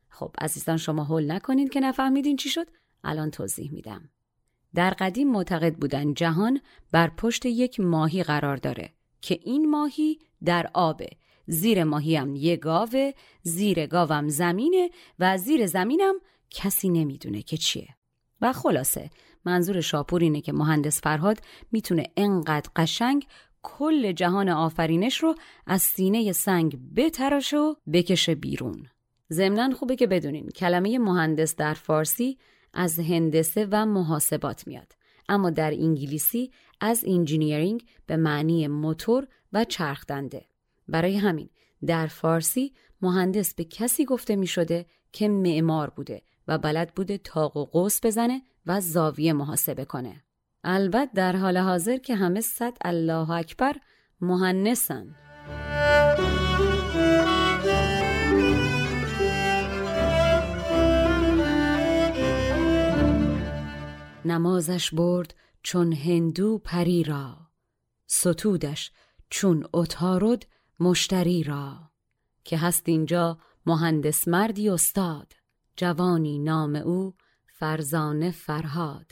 خب 0.10 0.36
عزیزان 0.42 0.78
شما 0.78 1.04
حل 1.04 1.32
نکنین 1.32 1.68
که 1.68 1.80
نفهمیدین 1.80 2.36
چی 2.36 2.50
شد؟ 2.50 2.68
الان 3.04 3.32
توضیح 3.32 3.72
میدم. 3.72 4.10
در 4.76 4.90
قدیم 4.90 5.32
معتقد 5.32 5.76
بودن 5.76 6.14
جهان 6.14 6.62
بر 6.92 7.10
پشت 7.10 7.46
یک 7.46 7.80
ماهی 7.80 8.24
قرار 8.24 8.58
داره 8.58 8.94
که 9.22 9.40
این 9.44 9.70
ماهی 9.70 10.20
در 10.44 10.70
آبه. 10.74 11.10
زیر 11.48 11.84
ماهی 11.84 12.16
هم 12.16 12.36
یه 12.36 12.58
گاوه 12.58 13.12
زیر 13.42 13.86
گاوم 13.86 14.28
زمینه 14.28 14.90
و 15.20 15.38
زیر 15.38 15.68
زمینم 15.68 16.16
کسی 16.50 16.90
نمی‌دونه 16.90 17.42
که 17.42 17.58
چیه. 17.58 17.88
و 18.42 18.54
خلاصه 18.54 19.10
منظور 19.46 19.82
شاپور 19.82 20.22
اینه 20.22 20.42
که 20.42 20.54
مهندس 20.54 21.02
فرهاد 21.02 21.38
می‌تونه 21.72 22.04
انقدر 22.18 22.70
قشنگ 22.76 23.26
کل 23.64 24.12
جهان 24.12 24.50
آفرینش 24.50 25.18
رو 25.18 25.36
از 25.68 25.82
سینه 25.82 26.32
سنگ 26.32 26.80
بتراشه 26.96 27.58
و 27.58 27.76
بکشه 27.94 28.36
بیرون. 28.36 28.88
ضمنا 29.32 29.70
خوبه 29.76 29.96
که 29.96 30.08
بدونین 30.08 30.50
کلمه 30.50 31.00
مهندس 31.00 31.56
در 31.56 31.74
فارسی 31.74 32.38
از 32.74 33.00
هندسه 33.00 33.68
و 33.72 33.86
محاسبات 33.86 34.68
میاد. 34.68 34.94
اما 35.30 35.50
در 35.50 35.72
انگلیسی 35.72 36.52
از 36.82 37.04
انجینیرینگ 37.08 37.86
به 38.06 38.18
معنی 38.18 38.68
موتور 38.68 39.28
و 39.54 39.64
چرخدنده. 39.64 40.46
برای 40.88 41.18
همین 41.18 41.50
در 41.86 42.08
فارسی 42.08 42.74
مهندس 43.02 43.54
به 43.54 43.64
کسی 43.64 44.06
گفته 44.06 44.36
می 44.36 44.48
شده 44.48 44.86
که 45.12 45.28
معمار 45.28 45.90
بوده 45.90 46.22
و 46.48 46.58
بلد 46.58 46.94
بوده 46.96 47.18
تاق 47.18 47.58
و 47.58 47.66
قوس 47.66 48.06
بزنه 48.06 48.42
و 48.66 48.82
زاویه 48.82 49.34
محاسبه 49.34 49.86
کنه. 49.86 50.24
البته 50.64 51.12
در 51.16 51.36
حال 51.36 51.58
حاضر 51.58 51.98
که 51.98 52.16
همه 52.16 52.42
صد 52.42 52.74
الله 52.86 53.30
اکبر 53.30 53.76
مهندسن. 54.22 55.16
نمازش 64.26 64.94
برد 64.94 65.36
چون 65.64 65.94
هندو 65.94 66.58
پری 66.58 67.04
را 67.04 67.38
ستودش 68.08 68.92
چون 69.30 69.68
اتارد 69.74 70.48
مشتری 70.80 71.44
را. 71.44 71.92
که 72.44 72.58
هست 72.58 72.84
اینجا 72.90 73.38
مهندس 73.66 74.28
مردی 74.28 74.70
استاد 74.70 75.34
جوانی 75.76 76.40
نام 76.40 76.76
او 76.76 77.14
فرزانه 77.62 78.32
فرهاد. 78.32 79.12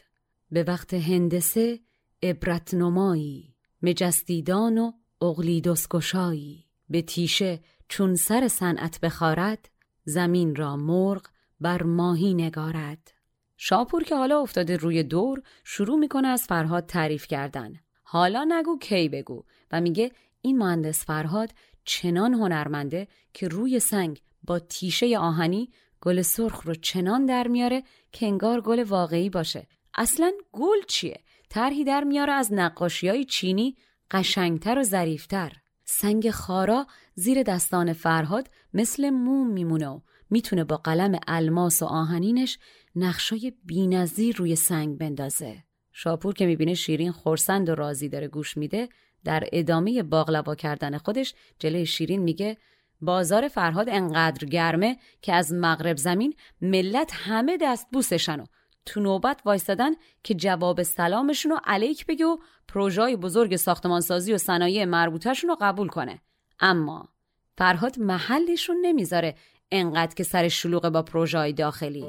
به 0.51 0.63
وقت 0.63 0.93
هندسه 0.93 1.79
عبرت 2.23 2.73
نمایی 2.73 3.55
مجستیدان 3.81 4.77
و 4.77 4.91
اغلی 5.21 5.61
دسکشایی 5.61 6.65
به 6.89 7.01
تیشه 7.01 7.59
چون 7.89 8.15
سر 8.15 8.47
صنعت 8.47 8.99
بخارد 8.99 9.69
زمین 10.03 10.55
را 10.55 10.77
مرغ 10.77 11.27
بر 11.59 11.83
ماهی 11.83 12.33
نگارد. 12.33 13.11
شاپور 13.57 14.03
که 14.03 14.15
حالا 14.15 14.41
افتاده 14.41 14.77
روی 14.77 15.03
دور 15.03 15.41
شروع 15.63 15.99
می‌کنه 15.99 16.27
از 16.27 16.43
فرهاد 16.43 16.85
تعریف 16.85 17.27
کردن. 17.27 17.73
حالا 18.03 18.45
نگو 18.49 18.77
کی 18.77 19.09
بگو 19.09 19.43
و 19.71 19.81
میگه 19.81 20.11
این 20.41 20.57
مهندس 20.57 21.05
فرهاد 21.05 21.49
چنان 21.85 22.33
هنرمنده 22.33 23.07
که 23.33 23.47
روی 23.47 23.79
سنگ 23.79 24.21
با 24.43 24.59
تیشه 24.59 25.17
آهنی 25.17 25.69
گل 26.01 26.21
سرخ 26.21 26.61
رو 26.61 26.75
چنان 26.75 27.25
در 27.25 27.47
میاره 27.47 27.83
که 28.11 28.25
انگار 28.25 28.61
گل 28.61 28.83
واقعی 28.83 29.29
باشه. 29.29 29.67
اصلا 29.95 30.31
گل 30.51 30.77
چیه؟ 30.87 31.19
طرحی 31.49 31.83
در 31.83 32.03
میاره 32.03 32.33
از 32.33 32.53
نقاشی 32.53 33.07
های 33.07 33.25
چینی 33.25 33.75
قشنگتر 34.11 34.79
و 34.79 34.83
ظریفتر. 34.83 35.51
سنگ 35.85 36.29
خارا 36.31 36.87
زیر 37.15 37.43
دستان 37.43 37.93
فرهاد 37.93 38.47
مثل 38.73 39.09
موم 39.09 39.47
میمونه 39.47 39.87
و 39.87 39.99
می‌تونه 40.29 40.63
با 40.63 40.77
قلم 40.77 41.19
الماس 41.27 41.81
و 41.81 41.85
آهنینش 41.85 42.57
نقشای 42.95 43.53
بینظیر 43.65 44.35
روی 44.35 44.55
سنگ 44.55 44.97
بندازه. 44.97 45.63
شاپور 45.91 46.33
که 46.33 46.45
می‌بینه 46.45 46.73
شیرین 46.73 47.11
خورسند 47.11 47.69
و 47.69 47.75
راضی 47.75 48.09
داره 48.09 48.27
گوش 48.27 48.57
میده 48.57 48.89
در 49.23 49.43
ادامه 49.51 50.03
باغلوا 50.03 50.55
کردن 50.55 50.97
خودش 50.97 51.33
جلوی 51.59 51.85
شیرین 51.85 52.21
میگه 52.21 52.57
بازار 53.01 53.47
فرهاد 53.47 53.89
انقدر 53.89 54.47
گرمه 54.47 54.97
که 55.21 55.33
از 55.33 55.53
مغرب 55.53 55.97
زمین 55.97 56.33
ملت 56.61 57.11
همه 57.13 57.57
دست 57.57 57.87
بوسشن 57.91 58.39
و 58.39 58.45
تو 58.85 58.99
نوبت 58.99 59.41
وایستادن 59.45 59.91
که 60.23 60.33
جواب 60.33 60.83
سلامشون 60.83 61.51
رو 61.51 61.59
علیک 61.63 62.05
بگه 62.05 62.25
و 62.25 62.37
پروژای 62.67 63.15
بزرگ 63.15 63.55
ساختمانسازی 63.55 64.33
و 64.33 64.37
صنایع 64.37 64.85
مربوطهشون 64.85 65.49
رو 65.49 65.57
قبول 65.61 65.87
کنه. 65.87 66.21
اما 66.59 67.09
فرهاد 67.57 67.99
محلشون 67.99 68.77
نمی‌ذاره 68.81 69.35
انقدر 69.71 70.15
که 70.15 70.23
سر 70.23 70.47
شلوغ 70.47 70.89
با 70.89 71.01
پروژای 71.01 71.53
داخلی. 71.53 72.05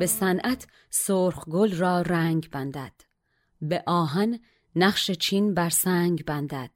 به 0.00 0.06
صنعت 0.06 0.66
سرخ 0.90 1.48
گل 1.48 1.76
را 1.76 2.00
رنگ 2.00 2.50
بندد. 2.50 2.92
به 3.62 3.82
آهن 3.86 4.40
نقش 4.76 5.10
چین 5.10 5.54
بر 5.54 5.70
سنگ 5.70 6.24
بندد. 6.24 6.70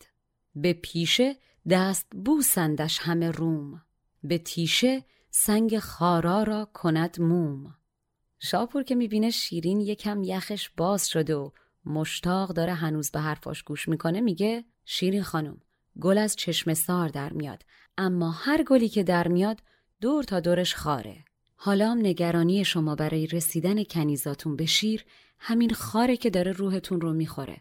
به 0.54 0.72
پیشه 0.72 1.36
دست 1.70 2.06
بوسندش 2.24 2.98
همه 2.98 3.30
روم. 3.30 3.82
به 4.22 4.38
تیشه 4.38 5.04
سنگ 5.30 5.78
خارا 5.78 6.42
را 6.42 6.64
کند 6.74 7.20
موم. 7.20 7.74
شاپور 8.38 8.82
که 8.82 8.94
می‌بینه 8.94 9.30
شیرین 9.30 9.80
یکم 9.80 10.22
یخش 10.22 10.70
باز 10.76 11.08
شده 11.08 11.34
و 11.34 11.50
مشتاق 11.86 12.50
داره 12.50 12.74
هنوز 12.74 13.10
به 13.10 13.20
حرفاش 13.20 13.62
گوش 13.62 13.88
می‌کنه 13.88 14.20
میگه 14.20 14.64
شیرین 14.84 15.22
خانم 15.22 15.60
گل 16.00 16.18
از 16.18 16.36
چشم 16.36 16.74
سار 16.74 17.08
در 17.08 17.32
میاد 17.32 17.62
اما 17.98 18.30
هر 18.30 18.62
گلی 18.62 18.88
که 18.88 19.02
در 19.02 19.28
میاد 19.28 19.60
دور 20.00 20.24
تا 20.24 20.40
دورش 20.40 20.74
خاره. 20.74 21.24
حالا 21.56 21.90
هم 21.90 21.98
نگرانی 21.98 22.64
شما 22.64 22.94
برای 22.94 23.26
رسیدن 23.26 23.84
کنیزاتون 23.84 24.56
به 24.56 24.66
شیر 24.66 25.04
همین 25.38 25.74
خاره 25.74 26.16
که 26.16 26.30
داره 26.30 26.52
روحتون 26.52 27.00
رو 27.00 27.12
می‌خوره. 27.12 27.60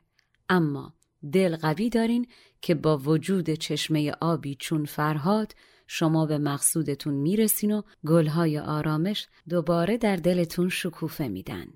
اما 0.50 0.94
دل 1.32 1.56
قوی 1.56 1.90
دارین 1.90 2.28
که 2.62 2.76
با 2.76 2.98
وجود 2.98 3.50
چشمه 3.50 4.12
آبی 4.22 4.56
چون 4.56 4.86
فرهاد 4.86 5.56
شما 5.88 6.26
به 6.26 6.38
مقصودتون 6.38 7.14
می‌رسین 7.14 7.72
و 7.72 7.82
گلهای 8.08 8.60
آرامش 8.60 9.28
دوباره 9.50 9.98
در 9.98 10.16
دلتون 10.16 10.70
شکوفه 10.70 11.28
میدن. 11.28 11.68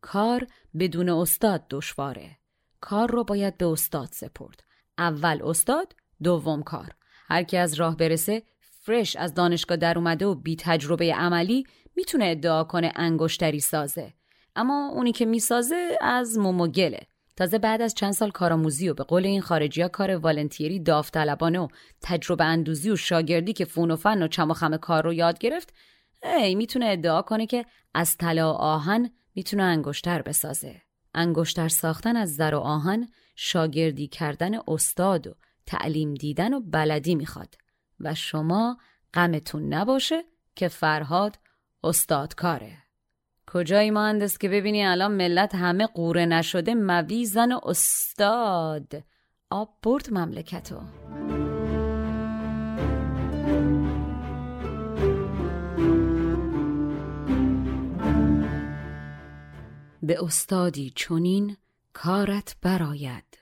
کار 0.00 0.46
بدون 0.78 1.08
استاد 1.08 1.64
دشواره. 1.70 2.38
کار 2.80 3.10
رو 3.10 3.24
باید 3.24 3.58
به 3.58 3.66
استاد 3.66 4.08
سپرد. 4.12 4.62
اول 4.98 5.40
استاد 5.44 5.94
دوم 6.22 6.62
کار. 6.62 6.94
هر 7.28 7.42
کی 7.42 7.56
از 7.56 7.74
راه 7.74 7.96
برسه 7.96 8.42
فرش 8.86 9.16
از 9.16 9.34
دانشگاه 9.34 9.76
در 9.76 9.98
اومده 9.98 10.26
و 10.26 10.34
بی 10.34 10.56
تجربه 10.56 11.14
عملی 11.14 11.64
می‌تونه 11.96 12.24
ادعا 12.24 12.64
کنه 12.64 12.92
انگشتری 12.96 13.60
سازه. 13.60 14.14
اما 14.56 14.90
اونی 14.94 15.12
که 15.12 15.26
می‌سازه 15.26 15.98
از 16.00 16.38
مومو 16.38 16.68
گله. 16.68 17.00
تازه 17.36 17.58
بعد 17.58 17.82
از 17.82 17.94
چند 17.94 18.12
سال 18.12 18.30
کارآموزی 18.30 18.88
و 18.88 18.94
به 18.94 19.04
قول 19.04 19.26
این 19.26 19.40
خارجی 19.40 19.82
ها 19.82 19.88
کار 19.88 20.10
والنتیری 20.10 20.80
داوطلبانه 20.80 21.60
و 21.60 21.68
تجربه 22.02 22.44
اندوزی 22.44 22.90
و 22.90 22.96
شاگردی 22.96 23.52
که 23.52 23.64
فون 23.64 23.90
و 23.90 23.96
فن 23.96 24.22
و 24.22 24.28
چم 24.28 24.50
و 24.50 24.54
خم 24.54 24.76
کار 24.76 25.04
رو 25.04 25.12
یاد 25.12 25.38
گرفت 25.38 25.74
ای 26.22 26.54
می‌تونه 26.54 26.86
ادعا 26.86 27.22
کنه 27.22 27.46
که 27.46 27.64
از 27.94 28.16
طلا 28.16 28.52
و 28.52 28.56
آهن 28.56 29.10
می‌تونه 29.34 29.62
انگشتر 29.62 30.22
بسازه. 30.22 30.82
انگشتر 31.14 31.68
ساختن 31.68 32.16
از 32.16 32.34
زر 32.36 32.54
و 32.54 32.58
آهن 32.58 33.08
شاگردی 33.36 34.08
کردن 34.08 34.54
استاد 34.68 35.26
و 35.26 35.34
تعلیم 35.66 36.14
دیدن 36.14 36.54
و 36.54 36.60
بلدی 36.60 37.14
می‌خواد. 37.14 37.54
و 38.00 38.14
شما 38.14 38.78
غمتون 39.14 39.74
نباشه 39.74 40.24
که 40.54 40.68
فرهاد 40.68 41.38
استاد 41.84 42.34
کاره. 42.34 42.78
کجایی 43.46 43.90
مهندس 43.90 44.38
که 44.38 44.48
ببینی 44.48 44.84
الان 44.84 45.12
ملت 45.12 45.54
همه 45.54 45.86
قوره 45.86 46.26
نشده 46.26 46.74
مویزن 46.74 47.52
و 47.52 47.60
استاد. 47.62 49.04
آب 49.50 49.78
برد 49.82 50.12
مملکتو. 50.12 50.80
به 60.02 60.24
استادی 60.24 60.92
چونین 60.96 61.56
کارت 61.92 62.56
براید. 62.62 63.38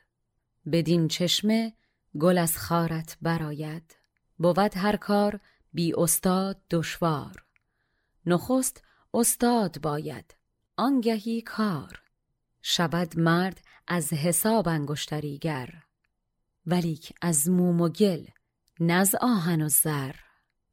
بدین 0.73 1.09
چشمه 1.09 1.73
گل 2.21 2.39
از 2.39 2.59
خارت 2.59 3.17
براید. 3.23 4.02
بود 4.43 4.77
هر 4.77 4.97
کار 4.97 5.41
بی 5.73 5.95
استاد 5.97 6.61
دشوار. 6.71 7.45
نخست 8.27 8.85
استاد 9.15 9.81
باید 9.81 10.35
آنگهی 10.77 11.43
کار. 11.43 12.03
شود 12.63 13.19
مرد 13.19 13.61
از 13.89 14.13
حساب 14.13 14.69
انگشتریگر 14.69 15.69
ولیک 16.67 17.13
از 17.21 17.51
موم 17.51 17.81
و 17.81 17.89
گل 17.89 18.25
نز 18.81 19.15
آهن 19.15 19.63
و 19.63 19.69
زر. 19.69 20.15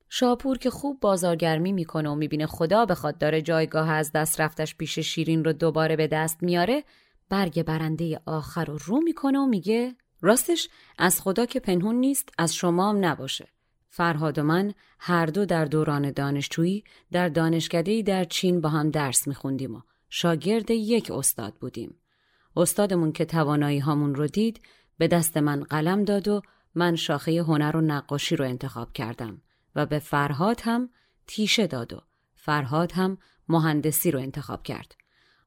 شاپور 0.09 0.57
که 0.57 0.69
خوب 0.69 0.99
بازارگرمی 0.99 1.71
می‌کنه 1.71 2.09
و 2.09 2.15
می‌بینه 2.15 2.45
خدا 2.45 2.85
بخواد 2.85 3.17
داره 3.17 3.41
جایگاه 3.41 3.89
از 3.89 4.11
دست 4.11 4.41
رفتش 4.41 4.75
پیش 4.75 4.99
شیرین 4.99 5.43
رو 5.43 5.53
دوباره 5.53 5.95
به 5.95 6.07
دست 6.07 6.43
میاره 6.43 6.83
برگ 7.29 7.63
برنده 7.63 8.21
آخر 8.25 8.65
رو 8.65 8.77
رو 8.85 9.01
می‌کنه 9.01 9.39
و 9.39 9.45
میگه 9.45 9.95
راستش 10.21 10.69
از 10.97 11.21
خدا 11.21 11.45
که 11.45 11.59
پنهون 11.59 11.95
نیست 11.95 12.29
از 12.37 12.55
شما 12.55 12.89
هم 12.89 13.05
نباشه. 13.05 13.47
فرهاد 13.89 14.39
و 14.39 14.43
من 14.43 14.73
هر 14.99 15.25
دو 15.25 15.45
در 15.45 15.65
دوران 15.65 16.11
دانشجویی 16.11 16.83
در 17.11 17.29
دانشکدهی 17.29 18.03
در 18.03 18.23
چین 18.23 18.61
با 18.61 18.69
هم 18.69 18.89
درس 18.89 19.27
میخوندیم 19.27 19.75
و 19.75 19.81
شاگرد 20.09 20.71
یک 20.71 21.11
استاد 21.11 21.53
بودیم. 21.53 21.95
استادمون 22.55 23.11
که 23.11 23.25
توانایی 23.25 23.79
هامون 23.79 24.15
رو 24.15 24.27
دید 24.27 24.61
به 24.97 25.07
دست 25.07 25.37
من 25.37 25.63
قلم 25.63 26.03
داد 26.03 26.27
و 26.27 26.41
من 26.75 26.95
شاخه 26.95 27.43
هنر 27.43 27.77
و 27.77 27.81
نقاشی 27.81 28.35
رو 28.35 28.45
انتخاب 28.45 28.93
کردم 28.93 29.41
و 29.75 29.85
به 29.85 29.99
فرهاد 29.99 30.61
هم 30.63 30.89
تیشه 31.27 31.67
داد 31.67 31.93
و 31.93 32.01
فرهاد 32.35 32.91
هم 32.91 33.17
مهندسی 33.49 34.11
رو 34.11 34.19
انتخاب 34.19 34.63
کرد. 34.63 34.95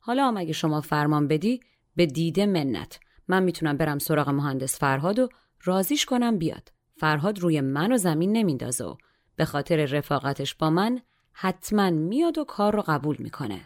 حالا 0.00 0.28
هم 0.28 0.36
اگه 0.36 0.52
شما 0.52 0.80
فرمان 0.80 1.28
بدی 1.28 1.60
به 1.96 2.06
دیده 2.06 2.46
منت 2.46 3.00
من 3.28 3.42
می‌تونم 3.42 3.76
برم 3.76 3.98
سراغ 3.98 4.28
مهندس 4.28 4.78
فرهاد 4.78 5.18
و 5.18 5.28
رازیش 5.64 6.04
کنم 6.04 6.38
بیاد. 6.38 6.72
فرهاد 7.02 7.38
روی 7.38 7.60
من 7.60 7.92
و 7.92 7.96
زمین 7.96 8.32
نمیندازه 8.32 8.84
و 8.84 8.96
به 9.36 9.44
خاطر 9.44 9.84
رفاقتش 9.84 10.54
با 10.54 10.70
من 10.70 11.00
حتما 11.32 11.90
میاد 11.90 12.38
و 12.38 12.44
کار 12.44 12.74
رو 12.74 12.82
قبول 12.86 13.16
می‌کنه. 13.18 13.60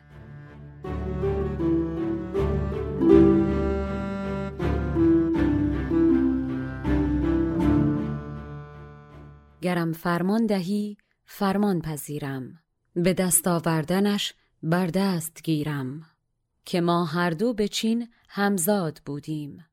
گرم 9.60 9.92
فرمان 9.92 10.46
دهی 10.46 10.96
فرمان 11.24 11.80
پذیرم. 11.80 12.58
به 12.94 13.14
دست 13.14 13.48
آوردنش 13.48 14.34
بر 14.62 14.86
دست 14.86 15.42
گیرم. 15.42 16.02
که 16.64 16.80
ما 16.80 17.04
هر 17.04 17.30
دو 17.30 17.54
به 17.54 17.68
چین 17.68 18.08
همزاد 18.28 19.00
بودیم. 19.06 19.64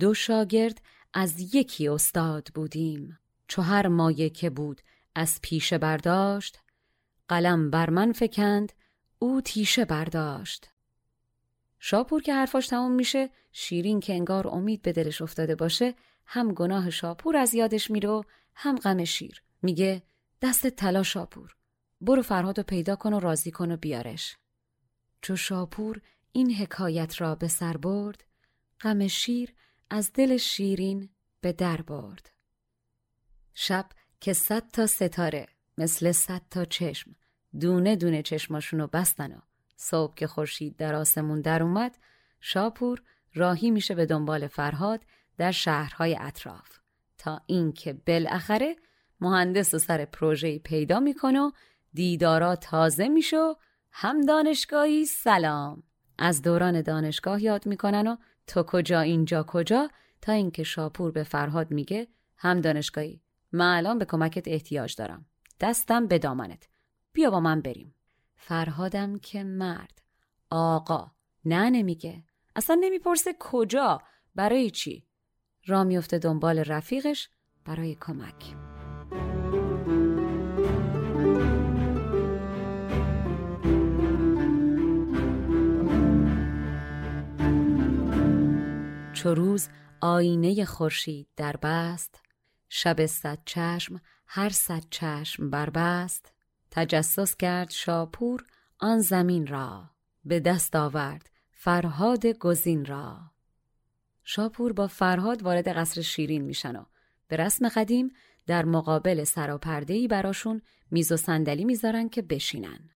دو 0.00 0.14
شاگرد 0.14 0.80
از 1.18 1.54
یکی 1.54 1.88
استاد 1.88 2.48
بودیم. 2.54 3.18
چو 3.48 3.62
هر 3.62 3.88
مایه 3.88 4.30
که 4.30 4.50
بود 4.50 4.80
از 5.14 5.38
پیشه 5.42 5.78
برداشت. 5.78 6.58
قلم 7.28 7.70
بر 7.70 7.90
من 7.90 8.12
فکند 8.12 8.72
او 9.18 9.40
تیشه 9.40 9.84
برداشت. 9.84 10.70
شاپور 11.78 12.22
که 12.22 12.34
حرفاش 12.34 12.66
تموم 12.66 12.92
میشه 12.92 13.30
شیرین 13.52 14.00
که 14.00 14.12
انگار 14.12 14.48
امید 14.48 14.82
به 14.82 14.92
دلش 14.92 15.22
افتاده 15.22 15.54
باشه 15.54 15.94
هم 16.26 16.52
گناه 16.52 16.90
شاپور 16.90 17.36
از 17.36 17.54
یادش 17.54 17.90
میره 17.90 18.20
هم 18.54 18.76
غم 18.76 19.04
شیر. 19.04 19.42
میگه 19.62 20.02
دست 20.42 20.70
طلا 20.70 21.02
شاپور 21.02 21.56
برو 22.00 22.22
فرهاد 22.22 22.60
پیدا 22.60 22.96
کن 22.96 23.12
و 23.12 23.20
راضی 23.20 23.50
کن 23.50 23.70
و 23.70 23.76
بیارش. 23.76 24.36
چو 25.22 25.36
شاپور 25.36 26.00
این 26.32 26.54
حکایت 26.54 27.20
را 27.20 27.34
به 27.34 27.48
سر 27.48 27.76
برد 27.76 28.24
غم 28.80 29.06
شیر 29.06 29.54
از 29.90 30.12
دل 30.12 30.36
شیرین 30.36 31.08
به 31.46 31.52
در 31.52 31.82
برد. 31.82 32.30
شب 33.54 33.86
که 34.20 34.32
صد 34.32 34.70
تا 34.72 34.86
ستاره 34.86 35.46
مثل 35.78 36.12
صد 36.12 36.42
تا 36.50 36.64
چشم 36.64 37.14
دونه 37.60 37.96
دونه 37.96 38.22
چشماشونو 38.22 38.86
بستن 38.86 39.32
و 39.32 39.38
صبح 39.76 40.14
که 40.14 40.26
خورشید 40.26 40.76
در 40.76 40.94
آسمون 40.94 41.40
در 41.40 41.62
اومد 41.62 41.98
شاپور 42.40 43.02
راهی 43.34 43.70
میشه 43.70 43.94
به 43.94 44.06
دنبال 44.06 44.46
فرهاد 44.46 45.00
در 45.38 45.50
شهرهای 45.50 46.16
اطراف 46.20 46.78
تا 47.18 47.40
اینکه 47.46 47.92
بالاخره 47.92 48.76
مهندس 49.20 49.74
و 49.74 49.78
سر 49.78 50.04
پروژه 50.04 50.58
پیدا 50.58 51.00
می‌کنه 51.00 51.40
و 51.40 51.50
دیدارا 51.94 52.56
تازه 52.56 53.08
میشه 53.08 53.38
و 53.38 53.54
هم 53.92 54.20
دانشگاهی 54.20 55.04
سلام 55.04 55.82
از 56.18 56.42
دوران 56.42 56.82
دانشگاه 56.82 57.42
یاد 57.42 57.66
می‌کنن 57.66 58.06
و 58.06 58.16
تو 58.46 58.62
کجا 58.62 59.00
اینجا 59.00 59.42
کجا 59.42 59.90
تا 60.20 60.32
اینکه 60.32 60.62
شاپور 60.62 61.10
به 61.10 61.22
فرهاد 61.22 61.70
میگه 61.70 62.08
هم 62.36 62.60
دانشگاهی 62.60 63.20
من 63.52 63.76
الان 63.76 63.98
به 63.98 64.04
کمکت 64.04 64.48
احتیاج 64.48 64.94
دارم. 64.94 65.26
دستم 65.60 66.06
به 66.06 66.18
دامنت. 66.18 66.68
بیا 67.12 67.30
با 67.30 67.40
من 67.40 67.60
بریم. 67.60 67.94
فرهادم 68.36 69.18
که 69.18 69.44
مرد. 69.44 70.02
آقا. 70.50 71.10
نه 71.44 71.70
نمیگه. 71.70 72.24
اصلا 72.56 72.78
نمی‌پرسه 72.80 73.34
کجا؟ 73.38 74.02
برای 74.34 74.70
چی؟ 74.70 75.06
را 75.66 75.84
میفته 75.84 76.18
دنبال 76.18 76.58
رفیقش 76.58 77.28
برای 77.64 77.94
کمک. 78.00 78.54
چو 89.12 89.34
روز 89.34 89.68
آینه 90.06 90.64
خورشید 90.64 91.28
در 91.36 91.56
بست. 91.56 92.20
شب 92.68 93.06
صد 93.06 93.38
چشم 93.44 94.00
هر 94.26 94.48
صد 94.48 94.82
چشم 94.90 95.50
بربست 95.50 96.32
تجسس 96.70 97.36
کرد 97.36 97.70
شاپور 97.70 98.44
آن 98.78 99.00
زمین 99.00 99.46
را 99.46 99.90
به 100.24 100.40
دست 100.40 100.76
آورد 100.76 101.30
فرهاد 101.50 102.26
گزین 102.26 102.84
را. 102.84 103.18
شاپور 104.24 104.72
با 104.72 104.86
فرهاد 104.86 105.42
وارد 105.42 105.68
قصر 105.68 106.00
شیرین 106.00 106.42
میشن 106.42 106.76
و 106.76 106.84
به 107.28 107.36
رسم 107.36 107.68
قدیم 107.68 108.10
در 108.46 108.64
مقابل 108.64 109.24
سراپردهی 109.24 110.08
براشون 110.08 110.62
میز 110.90 111.12
و 111.12 111.16
صندلی 111.16 111.64
می‌ذارن 111.64 112.08
که 112.08 112.22
بشینن. 112.22 112.90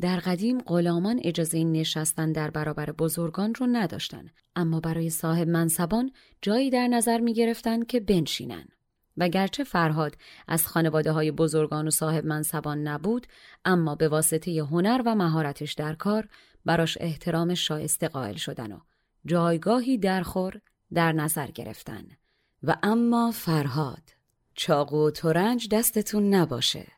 در 0.00 0.16
قدیم 0.20 0.60
غلامان 0.60 1.20
اجازه 1.24 1.64
نشستن 1.64 2.32
در 2.32 2.50
برابر 2.50 2.92
بزرگان 2.92 3.54
رو 3.54 3.66
نداشتن 3.66 4.30
اما 4.56 4.80
برای 4.80 5.10
صاحب 5.10 5.48
منصبان 5.48 6.12
جایی 6.42 6.70
در 6.70 6.88
نظر 6.88 7.18
می 7.18 7.34
گرفتن 7.34 7.84
که 7.84 8.00
بنشینن. 8.00 8.68
و 9.16 9.28
گرچه 9.28 9.64
فرهاد 9.64 10.16
از 10.48 10.66
خانواده 10.66 11.12
های 11.12 11.30
بزرگان 11.30 11.88
و 11.88 11.90
صاحب 11.90 12.26
منصبان 12.26 12.88
نبود 12.88 13.26
اما 13.64 13.94
به 13.94 14.08
واسطه 14.08 14.64
هنر 14.64 15.02
و 15.06 15.14
مهارتش 15.14 15.72
در 15.72 15.94
کار 15.94 16.28
براش 16.64 16.98
احترام 17.00 17.54
شایسته 17.54 18.08
قائل 18.08 18.36
شدن 18.36 18.72
و 18.72 18.78
جایگاهی 19.26 19.98
درخور 19.98 20.60
در 20.94 21.12
نظر 21.12 21.46
گرفتن. 21.46 22.04
و 22.62 22.76
اما 22.82 23.30
فرهاد 23.30 24.02
چاقو 24.54 25.06
و 25.06 25.10
ترنج 25.10 25.68
دستتون 25.68 26.34
نباشه. 26.34 26.97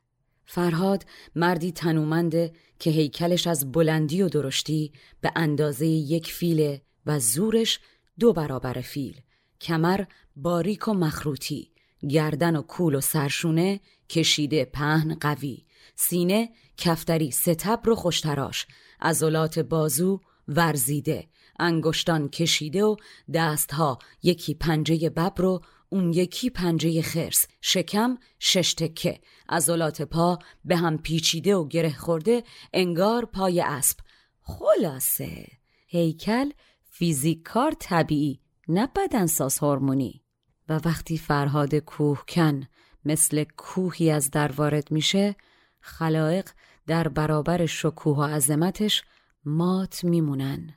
فرهاد 0.53 1.05
مردی 1.35 1.73
تنومنده 1.73 2.53
که 2.79 2.91
هیکلش 2.91 3.47
از 3.47 3.73
بلندی 3.73 4.23
و 4.23 4.29
درشتی 4.29 4.93
به 5.21 5.33
اندازه 5.37 5.87
یک 5.87 6.33
فیله 6.33 6.83
و 7.07 7.19
زورش 7.19 7.81
دو 8.21 8.33
برابر 8.33 8.73
فیل 8.73 9.21
کمر 9.61 10.05
باریک 10.37 10.89
و 10.89 10.95
مخروطی 10.95 11.71
گردن 12.09 12.57
و 12.57 12.63
کول 12.63 12.95
و 12.95 13.01
سرشونه 13.01 13.81
کشیده 14.09 14.65
پهن 14.65 15.15
قوی 15.15 15.67
سینه 15.97 16.51
کفتری 16.77 17.31
ستبر 17.31 17.91
و 17.91 17.95
خوشتراش 17.95 18.67
عضلات 19.01 19.59
بازو 19.59 20.21
ورزیده 20.49 21.29
انگشتان 21.59 22.29
کشیده 22.29 22.85
و 22.85 22.97
دستها 23.35 23.99
یکی 24.23 24.55
پنجه 24.55 25.11
ببر 25.11 25.45
و 25.45 25.61
اون 25.93 26.13
یکی 26.13 26.51
پنجه 26.51 27.03
خرس 27.03 27.47
شکم 27.61 28.19
شش 28.39 28.75
تکه. 28.75 29.21
عضلات 29.49 30.03
پا 30.03 30.39
به 30.65 30.77
هم 30.77 30.99
پیچیده 30.99 31.57
و 31.57 31.69
گره 31.69 31.93
خورده 31.93 32.43
انگار 32.73 33.25
پای 33.25 33.61
اسب. 33.61 33.99
خلاصه. 34.41 35.47
هیکل 35.87 36.51
فیزیکار 36.91 37.73
طبیعی 37.79 38.41
نه 38.69 38.89
بدنساز 38.97 39.59
هورمونی. 39.59 40.23
و 40.69 40.81
وقتی 40.85 41.19
فرهاد 41.19 41.75
کوهکن 41.75 42.63
مثل 43.05 43.45
کوهی 43.57 44.11
از 44.11 44.31
در 44.31 44.53
وارد 44.53 44.91
میشه 44.91 45.37
خلایق 45.81 46.51
در 46.87 47.09
برابر 47.09 47.67
شکوه 47.67 48.17
و 48.17 48.23
عظمتش 48.23 49.03
مات 49.45 50.05
میمونن. 50.05 50.75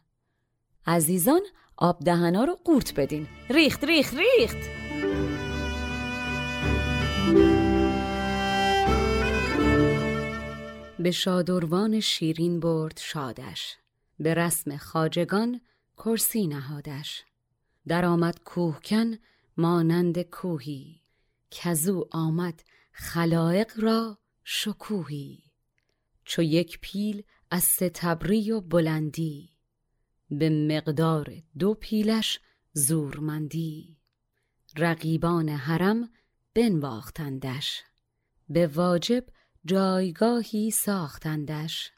عزیزان 0.87 1.41
آب 1.77 1.99
دهنا 1.99 2.43
رو 2.43 2.55
قورت 2.65 2.93
بدین. 2.95 3.27
ریخت 3.49 3.83
ریخت 3.83 4.13
ریخت! 4.13 4.82
به 11.03 11.11
شادروان 11.11 11.99
شیرین 11.99 12.59
برد 12.59 12.99
شادش. 12.99 13.77
به 14.19 14.33
رسم 14.33 14.77
خاجگان 14.77 15.61
کرسی 15.97 16.47
نهادش. 16.47 17.23
در 17.87 18.05
آمد 18.05 18.39
کوهکن 18.43 19.17
مانند 19.57 20.21
کوهی. 20.21 21.01
کزو 21.51 22.07
آمد 22.11 22.63
خلائق 22.91 23.71
را 23.79 24.17
شکوهی. 24.43 25.43
چو 26.25 26.41
یک 26.41 26.79
پیل 26.81 27.23
از 27.51 27.63
ستبری 27.63 28.51
و 28.51 28.61
بلندی. 28.61 29.49
به 30.29 30.49
مقدار 30.49 31.33
دو 31.59 31.73
پیلش 31.73 32.39
زورمندی. 32.73 33.97
رقیبان 34.77 35.49
حرم 35.49 36.09
بنواختندش. 36.53 37.83
به 38.49 38.67
واجب 38.67 39.25
جایگاهی 39.65 40.71
ساختندش. 40.71 41.91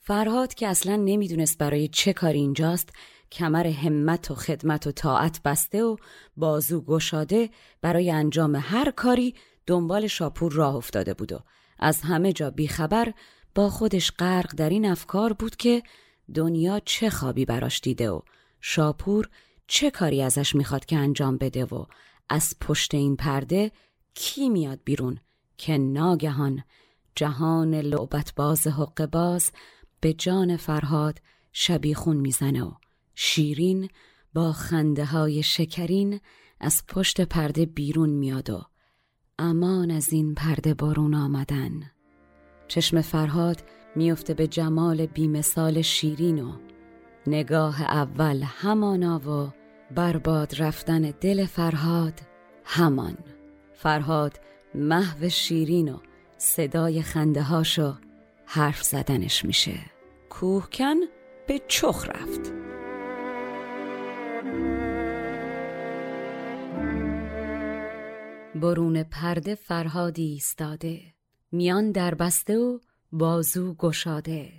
فرهاد 0.00 0.54
که 0.54 0.68
اصلا 0.68 0.96
نمی‌دونست 0.96 1.58
برای 1.58 1.88
چه 1.88 2.12
کاری 2.12 2.38
اینجاست 2.38 2.88
کمر 3.32 3.66
همت 3.66 4.30
و 4.30 4.34
خدمت 4.34 4.86
و 4.86 4.92
طاعت 4.92 5.42
بسته 5.42 5.84
و 5.84 5.96
بازو 6.36 6.80
گشاده 6.80 7.50
برای 7.80 8.10
انجام 8.10 8.56
هر 8.56 8.90
کاری 8.90 9.34
دنبال 9.66 10.06
شاپور 10.06 10.52
راه 10.52 10.76
افتاده 10.76 11.14
بود 11.14 11.32
و 11.32 11.40
از 11.78 12.00
همه 12.00 12.32
جا 12.32 12.50
بیخبر 12.50 13.12
با 13.54 13.70
خودش 13.70 14.12
غرق 14.18 14.54
در 14.56 14.68
این 14.68 14.86
افکار 14.86 15.32
بود 15.32 15.56
که 15.56 15.82
دنیا 16.34 16.80
چه 16.84 17.10
خوابی 17.10 17.44
براش 17.44 17.80
دیده 17.80 18.10
و 18.10 18.20
شاپور 18.60 19.28
چه 19.66 19.90
کاری 19.90 20.22
ازش 20.22 20.54
می‌خواد 20.54 20.84
که 20.84 20.96
انجام 20.96 21.36
بده 21.36 21.64
و 21.64 21.84
از 22.28 22.54
پشت 22.60 22.94
این 22.94 23.16
پرده 23.16 23.72
کی 24.14 24.48
میاد 24.48 24.80
بیرون 24.84 25.18
که 25.56 25.78
ناگهان 25.78 26.64
جهان 27.16 27.74
لعبت 27.74 28.32
باز 28.36 28.66
حق 28.66 29.06
باز 29.06 29.52
به 30.00 30.12
جان 30.12 30.56
فرهاد 30.56 31.18
شبیخون 31.52 32.16
می‌زنه 32.16 32.64
و 32.64 32.72
شیرین 33.14 33.88
با 34.34 34.52
خنده 34.52 35.04
های 35.04 35.42
شکرین 35.42 36.20
از 36.60 36.82
پشت 36.88 37.20
پرده 37.20 37.66
بیرون 37.66 38.10
میاد 38.10 38.50
و 38.50 38.62
امان 39.38 39.90
از 39.90 40.12
این 40.12 40.34
پرده 40.34 40.74
بارون 40.74 41.14
آمدن. 41.14 41.90
چشم 42.68 43.00
فرهاد 43.00 43.62
میفته 43.96 44.34
به 44.34 44.46
جمال 44.46 45.06
بیمثال 45.06 45.82
شیرین 45.82 46.44
و 46.44 46.52
نگاه 47.26 47.82
اول 47.82 48.42
همانا 48.46 49.18
و 49.18 49.52
برباد 49.94 50.62
رفتن 50.62 51.00
دل 51.20 51.46
فرهاد 51.46 52.20
همان. 52.64 53.18
فرهاد 53.74 54.40
محو 54.74 55.28
شیرین 55.28 55.88
و 55.92 55.98
صدای 56.38 57.02
خنده 57.02 57.42
هاشو 57.42 57.94
حرف 58.46 58.82
زدنش 58.82 59.44
میشه. 59.44 59.80
کوهکن 60.30 60.96
به 61.46 61.60
چخ 61.68 62.08
رفت. 62.08 62.52
برون 68.54 69.02
پرده 69.02 69.54
فرهادی 69.54 70.26
ایستاده. 70.26 71.00
میان 71.52 71.92
در 71.92 72.14
بسته 72.14 72.58
و 72.58 72.78
بازو 73.12 73.74
گشاده. 73.74 74.52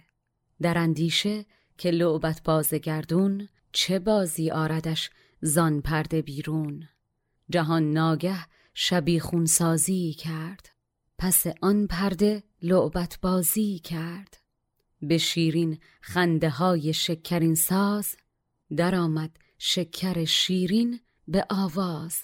در 0.62 0.78
اندیشه 0.78 1.46
که 1.78 1.92
لعبت 1.92 2.42
بازگردون 2.44 3.48
چه 3.72 4.00
بازی 4.00 4.52
آردش 4.52 5.10
زان 5.42 5.82
پرده 5.82 6.22
بیرون. 6.22 6.84
جهان 7.50 7.94
ناگه 7.94 8.38
شبی 8.74 9.20
خونسازی 9.20 10.14
کرد. 10.14 10.77
پس 11.18 11.44
آن 11.62 11.88
پرده 11.88 12.44
لعبت 12.62 13.20
بازی 13.22 13.80
کرد. 13.80 14.38
به 15.02 15.18
شیرین 15.18 15.80
خنده 16.02 16.50
های 16.50 16.94
شکرین 16.94 17.56
ساز 17.56 18.16
درآمد 18.76 19.38
شکر 19.58 20.26
شیرین 20.26 21.00
به 21.28 21.46
آواز. 21.50 22.22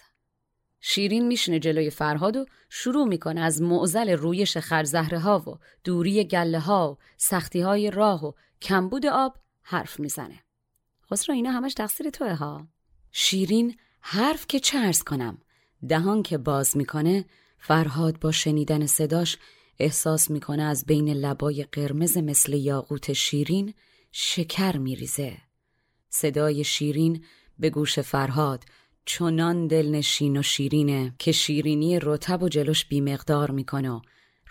شیرین 0.81 1.27
میشنه 1.27 1.59
جلوی 1.59 1.89
فرهاد 1.89 2.37
و 2.37 2.45
شروع 2.69 3.07
می‌کنه 3.07 3.41
از 3.41 3.61
معزل 3.61 4.09
رویش 4.09 4.57
خرزهره 4.57 5.19
ها 5.19 5.39
و 5.39 5.59
دوری 5.83 6.23
گله 6.23 6.59
ها 6.59 6.91
و 6.91 6.97
سختی 7.17 7.61
های 7.61 7.91
راه 7.91 8.25
و 8.25 8.31
کمبود 8.61 9.05
آب 9.05 9.35
حرف 9.61 9.99
می‌زنه. 9.99 10.39
خسرو 11.11 11.35
اینا 11.35 11.51
همش 11.51 11.73
تقصیر 11.73 12.09
توه 12.09 12.33
ها؟ 12.33 12.67
شیرین 13.11 13.77
حرف 14.01 14.47
که 14.47 14.59
چرز 14.59 15.03
کنم؟ 15.03 15.41
دهان 15.89 16.23
که 16.23 16.37
باز 16.37 16.77
می‌کنه 16.77 17.25
فرهاد 17.65 18.19
با 18.19 18.31
شنیدن 18.31 18.85
صداش 18.85 19.37
احساس 19.79 20.31
می‌کنه 20.31 20.63
از 20.63 20.85
بین 20.85 21.09
لبای 21.09 21.63
قرمز 21.63 22.17
مثل 22.17 22.53
یاقوت 22.53 23.13
شیرین 23.13 23.73
شکر 24.11 24.77
میریزه. 24.77 25.37
صدای 26.09 26.63
شیرین 26.63 27.23
به 27.59 27.69
گوش 27.69 27.99
فرهاد 27.99 28.63
چنان 29.05 29.67
دلنشین 29.67 30.37
و 30.37 30.41
شیرینه 30.41 31.15
که 31.19 31.31
شیرینی 31.31 31.99
رتب 31.99 32.43
و 32.43 32.49
جلوش 32.49 32.85
بیمقدار 32.85 33.51
می‌کنه 33.51 33.91
و 33.91 34.01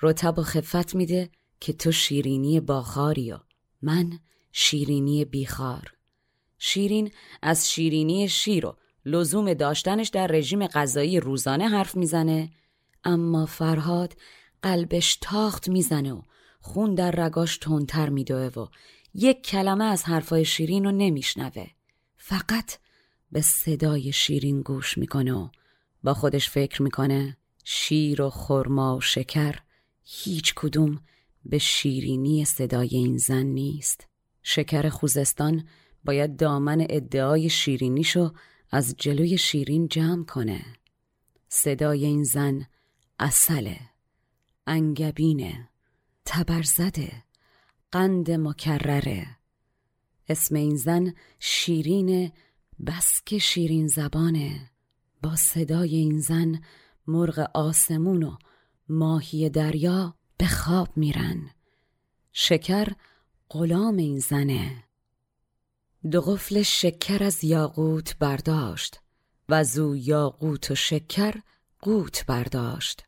رتب 0.03 0.39
و 0.39 0.43
خفت 0.43 0.95
میده 0.95 1.31
که 1.61 1.73
تو 1.73 1.93
شیرینی 1.93 2.61
باخاری 2.61 3.33
و 3.33 3.39
من 3.83 4.19
شیرینی 4.53 5.25
بیخار. 5.25 5.95
شیرین 6.59 7.11
از 7.43 7.71
شیرینی 7.71 8.29
شیر 8.29 8.67
و 8.67 8.77
لزوم 9.05 9.55
داشتنش 9.55 10.09
در 10.09 10.27
رژیم 10.27 10.67
غذایی 10.67 11.21
روزانه 11.21 11.69
حرف 11.69 11.97
می‌زنه 11.97 12.51
اما 13.05 13.47
فرهاد 13.47 14.17
قلبش 14.63 15.19
تاخت 15.21 15.69
می‌زنه 15.69 16.13
و 16.13 16.23
خون 16.61 16.95
در 16.95 17.11
رگاش 17.11 17.59
تندتر 17.59 18.09
میدوه 18.09 18.47
و 18.47 18.67
یک 19.15 19.43
کلمه 19.43 19.85
از 19.85 20.05
حرفای 20.05 20.45
شیرین 20.45 20.85
رو 20.85 20.93
نمیشنوه. 20.93 21.67
فقط 22.17 22.79
به 23.33 23.41
صدای 23.41 24.13
شیرین 24.13 24.63
گوش 24.63 24.99
می‌کنه 24.99 25.33
و 25.33 25.49
با 26.03 26.15
خودش 26.15 26.51
فکر 26.51 26.83
می‌کنه 26.83 27.37
شیر 27.65 28.23
و 28.23 28.31
خرما 28.31 28.97
و 28.97 29.01
شکر 29.01 29.59
هیچ 30.05 30.55
کدوم 30.57 31.01
به 31.45 31.59
شیرینی 31.59 32.45
صدای 32.45 32.89
این 32.89 33.17
زن 33.19 33.43
نیست. 33.43 34.07
شکر 34.43 34.89
خوزستان 34.89 35.65
باید 36.05 36.37
دامن 36.37 36.87
ادعای 36.91 37.51
شیرینیشو 37.51 38.33
از 38.71 38.95
جلوی 38.99 39.39
شیرین 39.39 39.89
جمع 39.89 40.25
کنه. 40.25 40.65
صدای 41.49 42.05
این 42.05 42.25
زن 42.25 42.67
اصله 43.23 43.81
انگبینه 44.67 45.69
تبرزده 46.25 47.25
قند 47.93 48.31
مکرره 48.31 49.27
اسم 50.29 50.55
این 50.55 50.77
زن 50.77 51.15
شیرین 51.39 52.33
بس 52.87 53.23
که 53.27 53.39
شیرین 53.39 53.87
زبانه 53.87 54.71
با 55.23 55.37
صدای 55.37 55.97
این 55.97 56.21
زن 56.21 56.61
مرغ 57.07 57.51
آسمون 57.55 58.23
و 58.23 58.37
ماهی 58.89 59.51
دریا 59.51 60.15
به 60.37 60.47
خواب 60.47 60.89
میرن. 60.97 61.51
شکر 62.33 62.89
غلام 63.51 63.97
این 63.97 64.19
زنه. 64.19 64.85
دو 66.11 66.21
قفل 66.21 66.63
شکر 66.63 67.25
از 67.25 67.45
یاقوت 67.45 68.19
برداشت 68.19 69.01
و 69.49 69.65
زو 69.65 69.97
یاقوت 69.97 70.71
و 70.71 70.75
شکر 70.75 71.35
قوت 71.81 72.27
برداشت. 72.27 73.05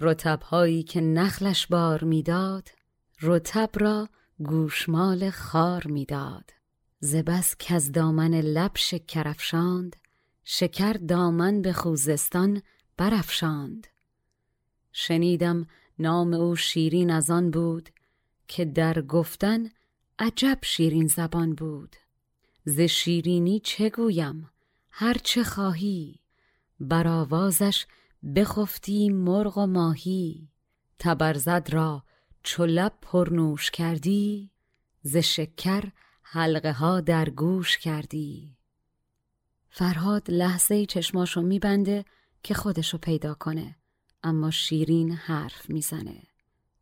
رتبهایی 0.00 0.82
که 0.82 1.00
نخلش 1.00 1.66
بار 1.66 2.04
می‌داد 2.04 2.68
رتب 3.22 3.70
را 3.74 4.08
گوشمال 4.38 5.30
خار 5.30 5.86
می‌داد. 5.86 6.50
زبس 7.00 7.56
که 7.56 7.74
از 7.74 7.92
دامن 7.92 8.34
لب 8.34 8.70
شکر 8.74 9.28
افشاند 9.28 9.96
شکر 10.44 10.92
دامن 10.92 11.62
به 11.62 11.72
خوزستان 11.72 12.62
برافشاند. 12.96 13.86
شنیدم 14.92 15.66
نام 15.98 16.34
او 16.34 16.56
شیرین 16.56 17.10
از 17.10 17.30
آن 17.30 17.50
بود 17.50 17.88
که 18.48 18.64
در 18.64 19.02
گفتن 19.02 19.70
عجب 20.18 20.58
شیرین 20.62 21.06
زبان 21.06 21.54
بود. 21.54 21.96
ز 22.64 22.80
شیرینی 22.80 23.60
چه 23.60 23.90
گویم؟ 23.90 24.50
هر 24.90 25.14
چه 25.14 25.44
خواهی. 25.44 26.20
بر 26.80 27.08
آوازش 27.08 27.86
بخفتی 28.36 29.10
مرغ 29.10 29.58
و 29.58 29.66
ماهی 29.66 30.48
تبرزد 30.98 31.68
را 31.70 32.04
چو 32.42 32.88
پرنوش 33.02 33.70
کردی 33.70 34.50
ز 35.02 35.16
شکر 35.16 35.84
حلقه 36.22 36.72
ها 36.72 37.00
در 37.00 37.30
گوش 37.30 37.78
کردی. 37.78 38.56
فرهاد 39.70 40.30
لحظه 40.30 40.86
چشماشو 40.86 41.42
میبنده 41.42 42.04
که 42.42 42.54
خودشو 42.54 42.98
پیدا 42.98 43.34
کنه 43.34 43.76
اما 44.22 44.50
شیرین 44.50 45.12
حرف 45.12 45.70
می‌زنه. 45.70 46.22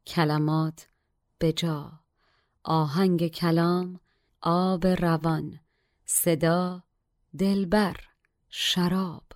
کلمات 0.06 0.88
به 1.38 1.52
جا. 1.52 2.00
آهنگ 2.64 3.28
کلام 3.28 4.00
آب 4.40 4.86
روان 4.86 5.60
صدا 6.04 6.82
دلبر 7.38 7.96
شراب. 8.48 9.35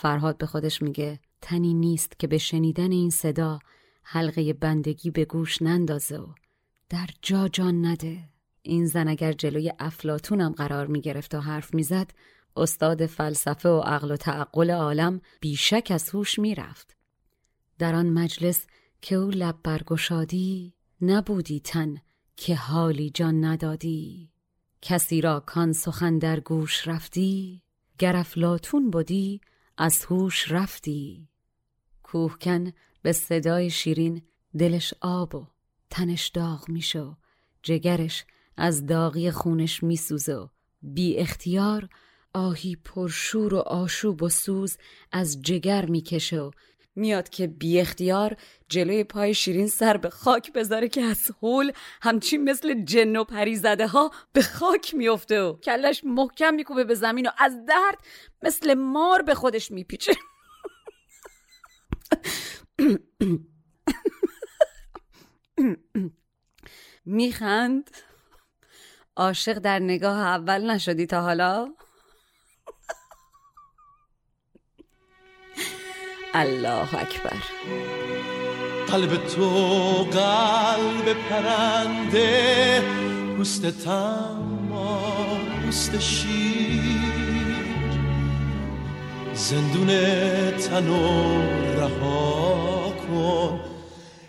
فرهاد 0.00 0.38
به 0.38 0.46
خودش 0.46 0.82
میگه 0.82 1.20
تنی 1.42 1.74
نیست 1.74 2.18
که 2.18 2.26
به 2.26 2.38
شنیدن 2.38 2.92
این 2.92 3.10
صدا 3.10 3.58
حلقه 4.02 4.52
بندگی 4.52 5.10
به 5.10 5.24
گوش 5.24 5.62
نندازه 5.62 6.18
و 6.18 6.26
در 6.88 7.08
جا 7.22 7.48
جان 7.48 7.86
نده. 7.86 8.18
این 8.62 8.86
زن 8.86 9.08
اگر 9.08 9.32
جلوی 9.32 9.72
افلاتونم 9.78 10.52
قرار 10.52 10.86
می‌گرفت 10.86 11.34
و 11.34 11.40
حرف 11.40 11.74
می‌زد 11.74 12.10
استاد 12.56 13.06
فلسفه 13.06 13.68
و 13.68 13.80
عقل 13.80 14.10
و 14.10 14.16
تعقل 14.16 14.70
عالم 14.70 15.20
بیشک 15.40 15.88
از 15.94 16.10
هوش 16.10 16.38
می‌رفت. 16.38 16.96
در 17.78 17.94
آن 17.94 18.08
مجلس 18.08 18.66
که 19.02 19.14
او 19.14 19.30
لب 19.30 19.56
برگشادی 19.64 20.74
نبودی 21.00 21.60
تن 21.60 21.96
که 22.36 22.54
حالی 22.56 23.10
جان 23.10 23.44
ندادی. 23.44 24.30
کسی 24.82 25.20
را 25.20 25.40
کان 25.40 25.72
سخن 25.72 26.18
در 26.18 26.40
گوش 26.40 26.88
رفتی 26.88 27.62
گر 27.98 28.16
افلاتون 28.16 28.90
بودی 28.90 29.40
از 29.80 30.04
هوش 30.04 30.52
رفتی. 30.52 31.28
کوهکن 32.02 32.72
به 33.02 33.12
صدای 33.12 33.70
شیرین 33.70 34.22
دلش 34.58 34.94
آب 35.00 35.34
و 35.34 35.46
تنش 35.90 36.28
داغ 36.28 36.68
میشه 36.68 37.16
جگرش 37.62 38.24
از 38.56 38.86
داغی 38.86 39.30
خونش 39.30 39.82
میسوزه 39.82 40.48
بی 40.82 41.16
اختیار 41.16 41.88
آهی 42.34 42.76
پرشور 42.76 43.54
و 43.54 43.58
آشوب 43.58 44.22
و 44.22 44.28
سوز 44.28 44.78
از 45.12 45.42
جگر 45.42 45.86
می‌کشه 45.86 46.40
و 46.40 46.50
میاد 46.98 47.28
که 47.28 47.46
بی 47.46 47.80
اختیار 47.80 48.36
جلوی 48.68 49.04
پای 49.04 49.34
شیرین 49.34 49.66
سر 49.66 49.96
به 49.96 50.10
خاک 50.10 50.52
بذاره 50.52 50.88
که 50.88 51.02
از 51.02 51.30
حول 51.40 51.72
همچین 52.02 52.44
مثل 52.44 52.84
جن 52.84 53.16
و 53.16 53.24
پریزده 53.24 53.86
ها 53.86 54.10
به 54.32 54.42
خاک 54.42 54.94
میفته 54.94 55.42
و 55.42 55.56
کلش 55.56 56.04
محکم 56.04 56.54
میکوبه 56.54 56.84
به 56.84 56.94
زمین 56.94 57.26
و 57.26 57.30
از 57.38 57.64
درد 57.66 57.98
مثل 58.42 58.74
مار 58.74 59.22
به 59.22 59.34
خودش 59.34 59.70
میپیچه 59.70 60.12
میخند 67.04 67.90
عاشق 69.16 69.58
در 69.58 69.78
نگاه 69.78 70.18
اول 70.18 70.70
نشدی 70.70 71.06
تا 71.06 71.22
حالا؟ 71.22 71.74
الله 76.34 76.94
اکبر. 76.94 77.42
قلب 78.88 79.26
تو 79.26 79.48
قلب 80.04 81.16
پرنده 81.30 82.82
پوست 83.36 83.66
تما 83.66 85.02
پوست 85.64 85.98
شیر. 85.98 86.78
زندون 89.34 89.86
تنو 90.56 91.42
رها 91.76 92.92
کن 93.08 93.60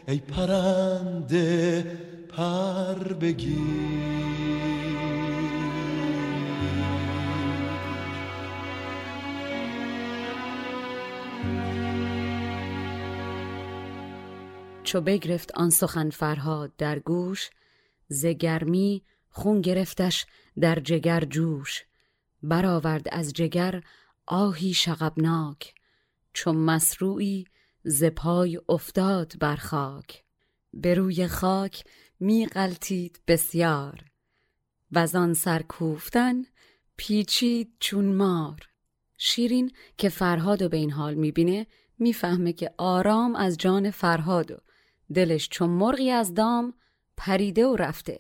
ای 0.08 0.18
پرنده 0.18 1.86
پر 2.38 3.14
بگیر. 3.14 4.79
چو 14.90 15.02
بگرفت 15.02 15.52
آن 15.56 15.70
سخن 15.70 16.10
فرهاد 16.10 16.76
در 16.76 17.00
گوش 17.00 17.50
ز 18.08 18.26
گرمی 18.26 19.04
خون 19.30 19.62
گرفتش 19.62 20.26
در 20.60 20.80
جگر 20.80 21.26
جوش. 21.26 21.84
برآورد 22.44 23.08
از 23.12 23.34
جگر 23.34 23.84
آهی 24.26 24.74
شغبناک 24.74 25.74
چو 26.34 26.54
مسروعی 26.54 27.46
ز 27.84 28.04
پای 28.04 28.62
افتاد 28.70 29.34
بر 29.40 29.56
خاک. 29.56 30.24
به 30.74 30.94
روی 30.94 31.28
خاک 31.28 31.84
می 32.20 32.46
غلطید 32.46 33.22
بسیار 33.28 34.06
و 34.92 35.08
آن 35.14 35.34
سر 35.34 35.62
کوفتن 35.62 36.36
پیچید 36.98 37.74
چون 37.80 38.16
مار. 38.16 38.70
شیرین 39.18 39.72
که 39.98 40.10
فرهاد 40.10 40.62
و 40.62 40.70
به 40.70 40.78
این 40.78 40.92
حال 40.92 41.14
می‌بینه 41.14 41.68
می‌فهمه 42.00 42.54
که 42.54 42.74
آرام 42.78 43.36
از 43.36 43.58
جان 43.58 43.92
فرهاد 43.92 44.52
و 44.52 44.58
دلش 45.14 45.50
چون 45.50 45.70
مرغی 45.70 46.12
از 46.12 46.34
دام 46.34 46.74
پریده 47.18 47.68
و 47.68 47.76
رفته. 47.76 48.18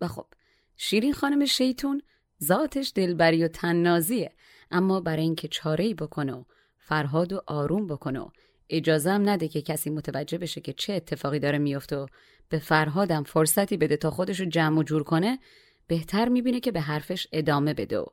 و 0.00 0.08
خب 0.08 0.26
شیرین 0.76 1.12
خانم 1.12 1.44
شیطون 1.44 2.02
ذاتش 2.44 2.92
دلبری 2.94 3.44
و 3.44 3.48
تننازیه 3.48 4.32
اما 4.70 5.00
برای 5.00 5.22
اینکه 5.22 5.48
چاره 5.48 5.84
ای 5.84 5.94
بکنه 5.94 6.32
و 6.32 6.44
فرهاد 6.78 7.32
و 7.32 7.42
آروم 7.46 7.86
بکنه 7.86 8.20
و 8.20 8.28
اجازه 8.68 9.10
هم 9.10 9.28
نده 9.28 9.48
که 9.48 9.62
کسی 9.62 9.90
متوجه 9.90 10.38
بشه 10.38 10.60
که 10.60 10.72
چه 10.72 10.92
اتفاقی 10.92 11.38
داره 11.38 11.58
میفته 11.58 11.96
و 11.96 12.06
به 12.48 12.58
فرهادم 12.58 13.22
فرصتی 13.22 13.76
بده 13.76 13.96
تا 13.96 14.10
خودشو 14.10 14.44
جمع 14.44 14.78
و 14.78 14.82
جور 14.82 15.02
کنه 15.02 15.38
بهتر 15.86 16.28
می‌بینه 16.28 16.60
که 16.60 16.72
به 16.72 16.80
حرفش 16.80 17.26
ادامه 17.32 17.74
بده 17.74 17.98
و 17.98 18.06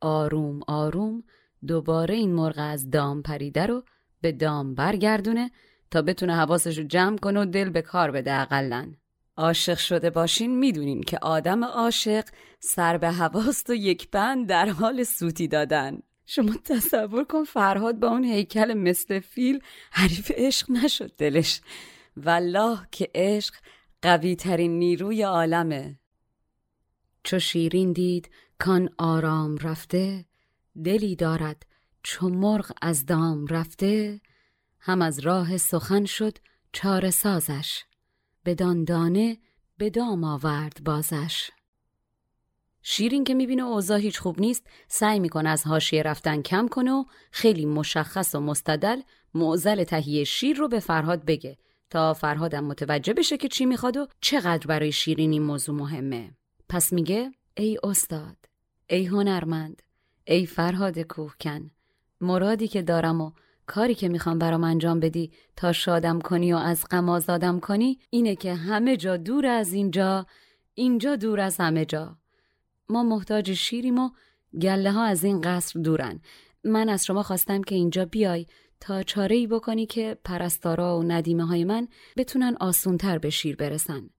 آروم 0.00 0.60
آروم 0.66 1.24
دوباره 1.66 2.14
این 2.14 2.34
مرغ 2.34 2.54
از 2.58 2.90
دام 2.90 3.22
پریده 3.22 3.66
رو 3.66 3.84
به 4.20 4.32
دام 4.32 4.74
برگردونه 4.74 5.50
تا 5.90 6.02
بتونه 6.02 6.36
حواسش 6.36 6.78
رو 6.78 6.84
جمع 6.84 7.16
کنه 7.18 7.40
و 7.40 7.44
دل 7.44 7.70
به 7.70 7.82
کار 7.82 8.10
بده 8.10 8.40
اقلا 8.40 8.92
عاشق 9.36 9.78
شده 9.78 10.10
باشین 10.10 10.58
می‌دونین 10.58 11.02
که 11.02 11.18
آدم 11.22 11.64
عاشق 11.64 12.24
سر 12.60 12.98
به 12.98 13.10
حواست 13.10 13.70
و 13.70 13.74
یک 13.74 14.10
بند 14.10 14.46
در 14.46 14.68
حال 14.68 15.04
سوتی 15.04 15.48
دادن. 15.48 15.98
شما 16.26 16.54
تصور 16.64 17.24
کن 17.24 17.44
فرهاد 17.44 17.98
با 17.98 18.08
اون 18.08 18.24
هیکل 18.24 18.74
مثل 18.74 19.20
فیل 19.20 19.60
حریف 19.90 20.30
عشق 20.34 20.70
نشد 20.70 21.16
دلش. 21.16 21.60
والله 22.16 22.78
که 22.90 23.10
عشق 23.14 23.54
قوی 24.02 24.36
ترین 24.36 24.78
نیروی 24.78 25.22
عالمه. 25.22 25.98
چو 27.24 27.38
شیرین 27.38 27.92
دید 27.92 28.30
کان 28.58 28.88
آرام 28.98 29.56
رفته 29.56 30.24
دلی 30.84 31.16
دارد 31.16 31.66
چو 32.02 32.28
مرغ 32.28 32.72
از 32.82 33.06
دام 33.06 33.46
رفته 33.46 34.20
هم 34.86 35.02
از 35.02 35.18
راه 35.18 35.56
سخن 35.56 36.04
شد 36.04 36.38
چاره 36.72 37.10
سازش. 37.10 37.84
بدان 38.44 38.84
دانه 38.84 39.38
به 39.78 39.90
دام 39.90 40.24
آورد 40.24 40.84
بازش. 40.84 41.50
شیرین 42.82 43.24
که 43.24 43.34
می‌بینه 43.34 43.62
اوضاع 43.62 43.98
هیچ 43.98 44.18
خوب 44.18 44.40
نیست 44.40 44.66
سعی 44.88 45.20
می‌کنه 45.20 45.48
از 45.48 45.66
حاشیه 45.66 46.02
رفتن 46.02 46.42
کم 46.42 46.68
کنه 46.68 46.92
و 46.92 47.04
خیلی 47.30 47.66
مشخص 47.66 48.34
و 48.34 48.40
مستدل 48.40 49.00
معزل 49.34 49.84
تهیه 49.84 50.24
شیر 50.24 50.56
رو 50.56 50.68
به 50.68 50.80
فرهاد 50.80 51.24
بگه 51.24 51.58
تا 51.90 52.14
فرهادم 52.14 52.64
متوجه 52.64 53.12
بشه 53.12 53.36
که 53.36 53.48
چی 53.48 53.66
می‌خواد 53.66 53.96
و 53.96 54.06
چقدر 54.20 54.66
برای 54.66 54.92
شیرین 54.92 55.32
این 55.32 55.42
موضوع 55.42 55.74
مهمه. 55.74 56.36
پس 56.68 56.92
میگه 56.92 57.32
ای 57.56 57.78
استاد 57.82 58.36
ای 58.90 59.06
هنرمند 59.06 59.82
ای 60.24 60.46
فرهاد 60.46 60.98
کوهکن 60.98 61.70
مرادی 62.20 62.68
که 62.68 62.82
دارم 62.82 63.20
و 63.20 63.32
کاری 63.66 63.94
که 63.94 64.08
می‌خوام 64.08 64.38
برام 64.38 64.64
انجام 64.64 65.00
بدی 65.00 65.32
تا 65.56 65.72
شادم 65.72 66.20
کنی 66.20 66.52
و 66.52 66.56
از 66.56 66.84
غم 66.90 67.08
آزادم 67.08 67.60
کنی 67.60 67.98
اینه 68.10 68.36
که 68.36 68.54
همه 68.54 68.96
جا 68.96 69.16
دور 69.16 69.46
از 69.46 69.72
اینجا 69.72 70.26
اینجا 70.74 71.16
دور 71.16 71.40
از 71.40 71.56
همه 71.56 71.84
جا. 71.84 72.18
ما 72.88 73.02
محتاج 73.02 73.52
شیریم 73.52 73.98
و 73.98 74.10
گله 74.60 74.92
ها 74.92 75.04
از 75.04 75.24
این 75.24 75.40
قصر 75.40 75.80
دورن. 75.80 76.20
من 76.64 76.88
از 76.88 77.04
شما 77.04 77.22
خواستم 77.22 77.62
که 77.62 77.74
اینجا 77.74 78.04
بیای 78.04 78.46
تا 78.80 79.02
چاره 79.02 79.36
ای 79.36 79.46
بکنی 79.46 79.86
که 79.86 80.18
پرستارا 80.24 80.98
و 80.98 81.02
ندیمه 81.02 81.46
های 81.46 81.64
من 81.64 81.88
بتونن 82.16 82.56
آسونتر 82.60 83.18
به 83.18 83.30
شیر 83.30 83.56
برسن. 83.56 84.10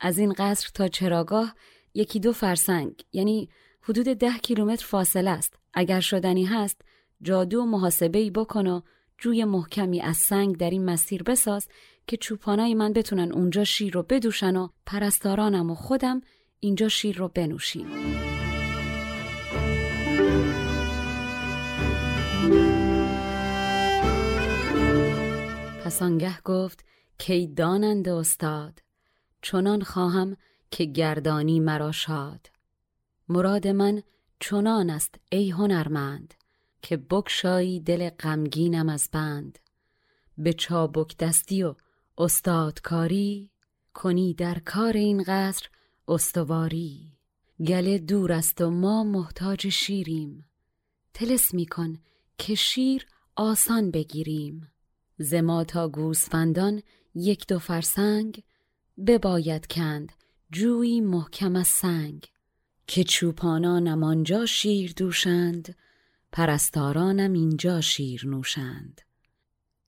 از 0.00 0.18
این 0.18 0.32
قصر 0.32 0.70
تا 0.74 0.88
چراگاه 0.88 1.54
یکی 1.94 2.20
دو 2.20 2.32
فرسنگ 2.32 3.04
یعنی 3.12 3.48
حدود 3.82 4.06
ده 4.06 4.38
کیلومتر 4.38 4.86
فاصله 4.86 5.30
است. 5.30 5.58
اگر 5.74 6.00
شدنی 6.00 6.44
هست 6.44 6.82
جادو 7.22 7.60
و 7.60 7.66
محاسبه 7.66 8.18
ای 8.18 8.30
بکن 8.30 8.66
و 8.66 8.80
جوی 9.18 9.44
محکمی 9.44 10.00
از 10.00 10.16
سنگ 10.16 10.56
در 10.56 10.70
این 10.70 10.84
مسیر 10.84 11.22
بساز 11.22 11.68
که 12.06 12.16
چوپانای 12.16 12.74
من 12.74 12.92
بتونن 12.92 13.32
اونجا 13.32 13.64
شیر 13.64 13.94
رو 13.94 14.02
بدوشن 14.02 14.56
و 14.56 14.68
پرستارانم 14.86 15.70
و 15.70 15.74
خودم 15.74 16.20
اینجا 16.60 16.88
شیر 16.88 17.18
رو 17.18 17.28
بنوشیم. 17.28 17.86
پس 25.84 26.02
آنگه 26.02 26.40
گفت 26.40 26.84
کی 27.18 27.46
دانند 27.46 28.08
استاد؟ 28.08 28.82
چنان 29.42 29.82
خواهم 29.82 30.36
که 30.70 30.84
گردانی 30.84 31.60
مرا 31.60 31.92
شاد. 31.92 32.50
مراد 33.28 33.68
من 33.68 34.02
چنان 34.40 34.90
است 34.90 35.14
ای 35.32 35.50
هنرمند. 35.50 36.34
که 36.82 36.96
بکشایی 36.96 37.80
دل 37.80 38.10
غمگینم 38.10 38.88
از 38.88 39.08
بند. 39.12 39.58
به 40.38 40.52
چابک 40.52 41.16
دستی 41.16 41.62
و 41.62 41.74
استادکاری 42.18 43.50
کنی 43.94 44.34
در 44.34 44.58
کار 44.58 44.92
این 44.92 45.22
قصر 45.22 45.68
استواری. 46.08 47.12
گله 47.66 47.98
دور 47.98 48.32
است 48.32 48.60
و 48.60 48.70
ما 48.70 49.04
محتاج 49.04 49.68
شیریم. 49.68 50.44
تلس 51.14 51.54
میکن 51.54 51.98
که 52.38 52.54
شیر 52.54 53.06
آسان 53.36 53.90
بگیریم. 53.90 54.68
زما 55.18 55.64
تا 55.64 55.88
گوسفندان 55.88 56.82
یک 57.14 57.46
دو 57.46 57.58
فرسنگ 57.58 58.42
بباید 59.06 59.66
کند 59.66 60.12
جویی 60.50 61.00
محکم 61.00 61.56
از 61.56 61.66
سنگ. 61.66 62.26
که 62.86 63.04
چوپانانم 63.04 64.02
آنجا 64.02 64.46
شیر 64.46 64.92
دوشند 64.96 65.76
پرستارانم 66.32 67.32
اینجا 67.32 67.80
شیر 67.80 68.26
نوشند. 68.26 69.00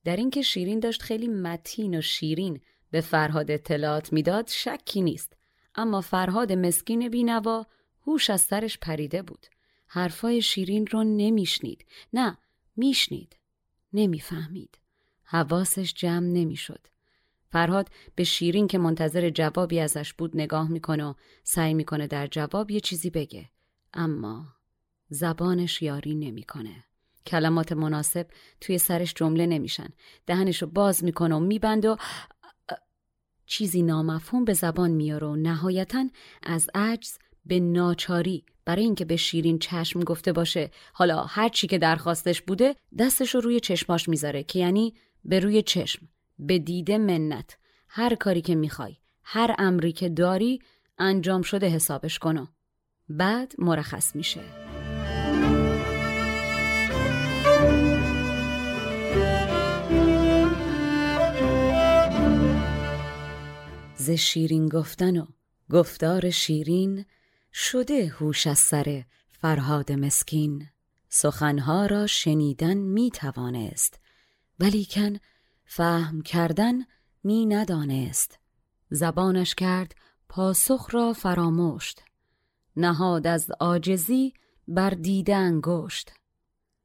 در 0.03 0.15
اینکه 0.15 0.41
شیرین 0.41 0.79
داشت 0.79 1.01
خیلی 1.01 1.27
متین 1.27 1.97
و 1.97 2.01
شیرین 2.01 2.61
به 2.91 3.01
فرهاد 3.01 3.51
اطلاعات 3.51 4.13
می‌داد 4.13 4.47
شکی 4.47 5.01
نیست. 5.01 5.33
اما 5.75 6.01
فرهاد 6.01 6.51
مسکین 6.51 7.09
بینوا 7.09 7.65
هوش 8.07 8.29
از 8.29 8.41
سرش 8.41 8.77
پریده 8.77 9.21
بود. 9.21 9.47
حرفای 9.87 10.41
شیرین 10.41 10.87
رو 10.87 11.03
نمیشنید. 11.03 11.85
نه 12.13 12.37
میشنید. 12.75 13.37
نمی‌فهمید. 13.93 14.77
حواسش 15.23 15.93
جمع 15.93 16.27
نمی‌شد. 16.27 16.87
فرهاد 17.49 17.89
به 18.15 18.23
شیرین 18.23 18.67
که 18.67 18.77
منتظر 18.77 19.29
جوابی 19.29 19.79
ازش 19.79 20.13
بود 20.13 20.37
نگاه 20.37 20.71
می‌کنه 20.71 21.05
و 21.05 21.13
سعی 21.43 21.73
می‌کنه 21.73 22.07
در 22.07 22.27
جواب 22.27 22.71
یه 22.71 22.79
چیزی 22.79 23.09
بگه. 23.09 23.49
اما 23.93 24.45
زبانش 25.09 25.81
یاری 25.81 26.15
نمی‌کنه. 26.15 26.83
کلمات 27.25 27.71
مناسب 27.71 28.27
توی 28.61 28.77
سرش 28.77 29.13
جمله 29.13 29.45
نمیشن. 29.45 29.89
دهنشو 30.25 30.67
باز 30.67 31.03
می‌کنه 31.03 31.35
و 31.35 31.39
میبند 31.39 31.85
و 31.85 31.97
چیزی 33.45 33.83
نامفهوم 33.83 34.45
به 34.45 34.53
زبان 34.53 34.91
میاره 34.91 35.27
و 35.27 35.35
نهایتا 35.35 36.05
از 36.43 36.69
عجز 36.75 37.17
به 37.45 37.59
ناچاری 37.59 38.45
برای 38.65 38.83
اینکه 38.83 39.05
به 39.05 39.15
شیرین 39.15 39.59
چشم 39.59 39.99
گفته 39.99 40.33
باشه 40.33 40.71
حالا 40.93 41.23
هر 41.23 41.49
چی 41.49 41.67
که 41.67 41.77
درخواستش 41.77 42.41
بوده 42.41 42.75
دستش 42.99 43.35
رو 43.35 43.41
روی 43.41 43.59
چشماش 43.59 44.09
می‌ذاره 44.09 44.43
که 44.43 44.59
یعنی 44.59 44.93
به 45.25 45.39
روی 45.39 45.61
چشم 45.61 46.07
به 46.39 46.59
دیده 46.59 46.97
منت. 46.97 47.57
هر 47.87 48.15
کاری 48.15 48.41
که 48.41 48.55
می‌خوای 48.55 48.95
هر 49.23 49.55
امری 49.57 49.91
که 49.91 50.09
داری 50.09 50.59
انجام 50.97 51.41
شده 51.41 51.67
حسابش 51.67 52.19
کنو 52.19 52.45
بعد 53.09 53.53
مرخص 53.57 54.15
میشه. 54.15 54.64
ز 64.05 64.09
شیرین 64.09 64.69
گفتن 64.69 65.17
و 65.17 65.25
گفتار 65.71 66.29
شیرین 66.29 67.05
شده 67.53 68.07
هوش 68.07 68.47
از 68.47 68.59
سر 68.59 69.03
فرهاد 69.29 69.91
مسکین. 69.91 70.67
سخنها 71.09 71.85
را 71.85 72.07
شنیدن 72.07 72.77
می 72.77 73.11
توانست 73.11 73.99
ولیکن 74.59 75.17
فهم 75.65 76.21
کردن 76.21 76.73
می 77.23 77.45
ندانست 77.45 78.39
زبانش 78.89 79.55
کرد 79.55 79.95
پاسخ 80.29 80.89
را 80.91 81.13
فراموشت. 81.13 82.01
نهاد 82.75 83.27
از 83.27 83.51
عاجزی 83.59 84.33
بر 84.67 84.89
دیده 84.89 85.35
انگشت. 85.35 86.13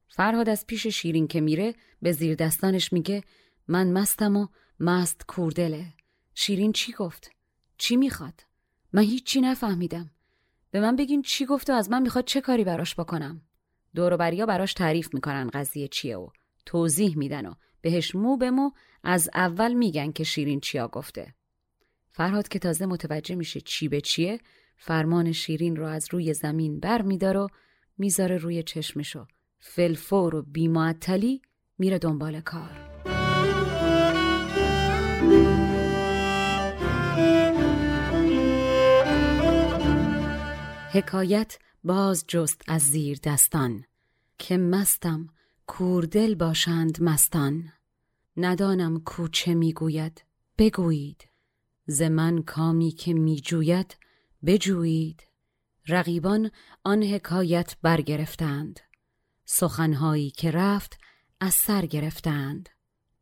فرهاد 0.07 0.49
از 0.49 0.67
پیش 0.67 0.87
شیرین 0.87 1.27
که 1.27 1.41
میره 1.41 1.75
به 2.01 2.11
زیر 2.11 2.35
دستانش 2.35 2.93
میگه 2.93 3.23
من 3.67 3.91
مستم 3.91 4.35
و 4.37 4.47
مست 4.79 5.25
کوردله. 5.27 5.93
شیرین 6.35 6.71
چی 6.71 6.91
گفت؟ 6.91 7.31
چی 7.77 7.95
می‌خواد؟ 7.95 8.43
من 8.93 9.01
هیچی 9.01 9.41
نفهمیدم 9.41 10.11
به 10.71 10.79
من 10.79 10.95
بگین 10.95 11.21
چی 11.21 11.45
گفت 11.45 11.69
و 11.69 11.73
از 11.73 11.91
من 11.91 12.01
می‌خواد 12.01 12.25
چه 12.25 12.41
کاری 12.41 12.63
براش 12.63 12.95
بکنم 12.95 13.41
دوروبریا 13.95 14.45
براش 14.45 14.73
تعریف 14.73 15.13
می‌کنن 15.13 15.49
قضیه 15.53 15.87
چیه 15.87 16.17
و 16.17 16.27
توضیح 16.65 17.17
میدن 17.17 17.45
و 17.45 17.53
بهش 17.81 18.15
مو 18.15 18.37
به 18.37 18.51
مو 18.51 18.71
از 19.03 19.29
اول 19.33 19.73
میگن 19.73 20.11
که 20.11 20.23
شیرین 20.23 20.59
چیا 20.59 20.87
گفته 20.87 21.33
فرهاد 22.09 22.47
که 22.47 22.59
تازه 22.59 22.85
متوجه 22.85 23.35
میشه 23.35 23.61
چی 23.61 23.87
به 23.87 24.01
چیه 24.01 24.39
فرمان 24.77 25.31
شیرین 25.31 25.75
رو 25.75 25.85
از 25.85 26.07
روی 26.11 26.33
زمین 26.33 26.79
بر 26.79 27.01
میدار 27.01 27.37
و 27.37 27.47
می‌ذاره 27.97 28.37
روی 28.37 28.63
چشمشو 28.63 29.25
فلفور 29.59 30.35
و 30.35 30.41
بیمعطلی 30.41 31.41
میره 31.77 31.99
دنبال 31.99 32.41
کار 32.41 32.91
حکایت 40.93 41.57
باز 41.83 42.25
جست 42.27 42.61
از 42.67 42.81
زیر 42.81 43.19
دستان. 43.23 43.83
که 44.37 44.57
مستم 44.57 45.29
کوردل 45.67 46.35
باشند 46.35 47.03
مستان. 47.03 47.71
ندانم 48.37 48.99
کوچه 48.99 49.53
می‌گوید 49.53 50.23
بگویید. 50.57 51.27
ز 51.85 52.01
من 52.01 52.41
کامی 52.41 52.91
که 52.91 53.13
میجوید 53.13 53.95
بجویید. 54.45 55.23
رقیبان 55.87 56.51
آن 56.83 57.03
حکایت 57.03 57.75
برگرفتند. 57.81 58.79
سخنهایی 59.45 60.29
که 60.29 60.51
رفت 60.51 60.97
از 61.39 61.53
سر 61.53 61.85
گرفتند. 61.85 62.69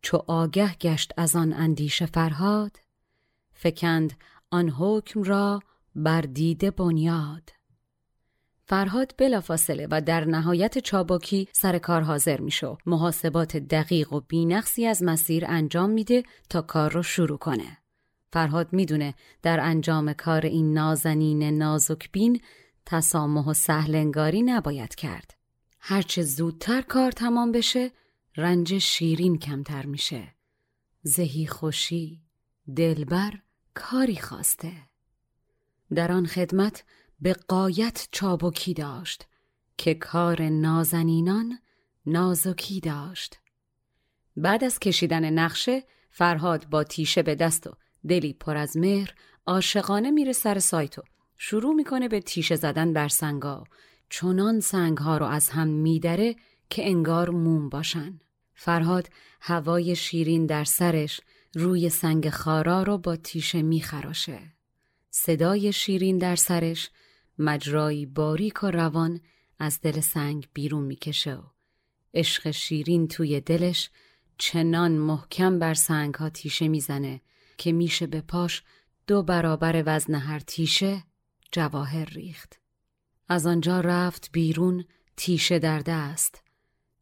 چو 0.02 0.18
آگه 0.28 0.76
گشت 0.76 1.12
از 1.18 1.36
آن 1.36 1.54
اندیشه 1.54 2.06
فرهاد 2.06 2.78
فکند 3.54 4.14
آن 4.52 4.70
حکم 4.70 5.24
را 5.24 5.60
بر 5.96 6.22
دیده 6.22 6.72
بنیاد. 6.72 7.59
فرهاد 8.70 9.14
بلافاصله 9.18 9.88
و 9.92 10.02
در 10.02 10.26
نهایت 10.26 10.78
چابکی 10.78 11.48
سر 11.52 11.78
کار 11.78 12.02
حاضر 12.02 12.42
میشه. 12.42 12.78
محاسبات 12.86 13.58
دقیق 13.58 14.14
و 14.14 14.20
بینقصی 14.20 14.86
از 14.86 15.04
مسیر 15.04 15.46
انجام 15.48 15.90
میده 15.90 16.24
تا 16.50 16.62
کار 16.62 16.92
رو 16.92 17.04
شروع 17.04 17.38
کنه. 17.38 17.78
فرهاد 18.34 18.74
می‌دونه 18.74 19.14
در 19.42 19.60
انجام 19.60 20.14
کار 20.14 20.46
این 20.46 20.74
نازنین 20.74 21.58
نازک 21.58 22.12
بین 22.12 22.42
تسامح 22.86 23.46
و 23.46 23.54
سهلنگاری 23.54 24.42
نباید 24.42 24.96
کرد. 24.96 25.34
هرچه 25.80 26.22
زودتر 26.22 26.82
کار 26.82 27.12
تمام 27.12 27.52
بشه 27.52 27.92
رنج 28.38 28.78
شیرین 28.78 29.38
کمتر 29.38 29.86
میشه. 29.86 30.36
زهی 31.02 31.48
خوشی 31.48 32.22
دلبر 32.76 33.34
کاری 33.74 34.16
خواسته. 34.16 34.72
در 35.96 36.12
آن 36.12 36.26
خدمت 36.26 36.84
به 37.22 37.34
قایت 37.34 38.08
چابکی 38.12 38.74
داشت 38.74 39.28
که 39.78 39.94
کار 39.94 40.42
نازنینان 40.42 41.60
نازکی 42.06 42.80
داشت. 42.80 43.40
بعد 44.38 44.64
از 44.64 44.80
کشیدن 44.80 45.30
نقشه 45.30 45.84
فرهاد 46.10 46.70
با 46.70 46.84
تیشه 46.84 47.24
به 47.24 47.36
دست 47.36 47.68
و 47.68 47.72
دلی 48.08 48.34
پر 48.34 48.58
از 48.58 48.78
مهر 48.78 49.14
عاشقانه 49.46 50.12
میره 50.12 50.34
سر 50.34 50.60
سایتو 50.60 51.02
شروع 51.38 51.76
می‌کنه 51.76 52.08
به 52.08 52.20
تیشه 52.20 52.56
زدن 52.56 52.94
بر 52.94 53.08
سنگا. 53.08 53.64
چنان 54.10 54.60
سنگها 54.60 55.18
رو 55.18 55.26
از 55.26 55.50
هم 55.50 55.68
میدره 55.68 56.36
که 56.70 56.88
انگار 56.88 57.30
موم 57.30 57.70
باشن. 57.70 58.20
فرهاد 58.54 59.10
هوای 59.42 59.96
شیرین 59.96 60.46
در 60.46 60.64
سرش 60.64 61.22
روی 61.54 61.90
سنگ 61.90 62.30
خارا 62.30 62.84
رو 62.84 62.98
با 62.98 63.16
تیشه 63.16 63.62
میخراشه. 63.62 64.40
صدای 65.10 65.74
شیرین 65.74 66.18
در 66.18 66.36
سرش 66.36 66.90
مجرایی 67.40 68.06
باریک 68.06 68.64
و 68.64 68.68
روان 68.68 69.22
از 69.60 69.82
دل 69.82 70.00
سنگ 70.00 70.48
بیرون 70.54 70.84
می‌کشه 70.84 71.36
و 71.36 71.44
عشق 72.14 72.52
شیرین 72.52 73.08
توی 73.08 73.42
دلش 73.42 73.90
چنان 74.38 74.92
محکم 74.92 75.60
بر 75.60 75.74
سنگ 75.74 76.14
ها 76.14 76.30
تیشه 76.30 76.68
می‌زنه 76.68 77.22
که 77.58 77.72
میشه 77.72 78.08
به 78.08 78.22
پاش 78.22 78.64
دو 79.08 79.24
برابر 79.24 79.84
وزن 79.86 80.16
هر 80.16 80.40
تیشه 80.40 81.04
جواهر 81.52 82.06
ریخت. 82.06 82.60
از 83.30 83.48
آنجا 83.48 83.80
رفت 83.80 84.30
بیرون 84.32 84.86
تیشه 85.18 85.60
در 85.60 85.80
دست. 85.80 86.44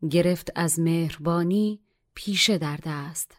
گرفت 0.10 0.52
از 0.56 0.80
مهربانی 0.80 1.82
پیشه 2.14 2.58
در 2.58 2.80
دست. 2.84 3.38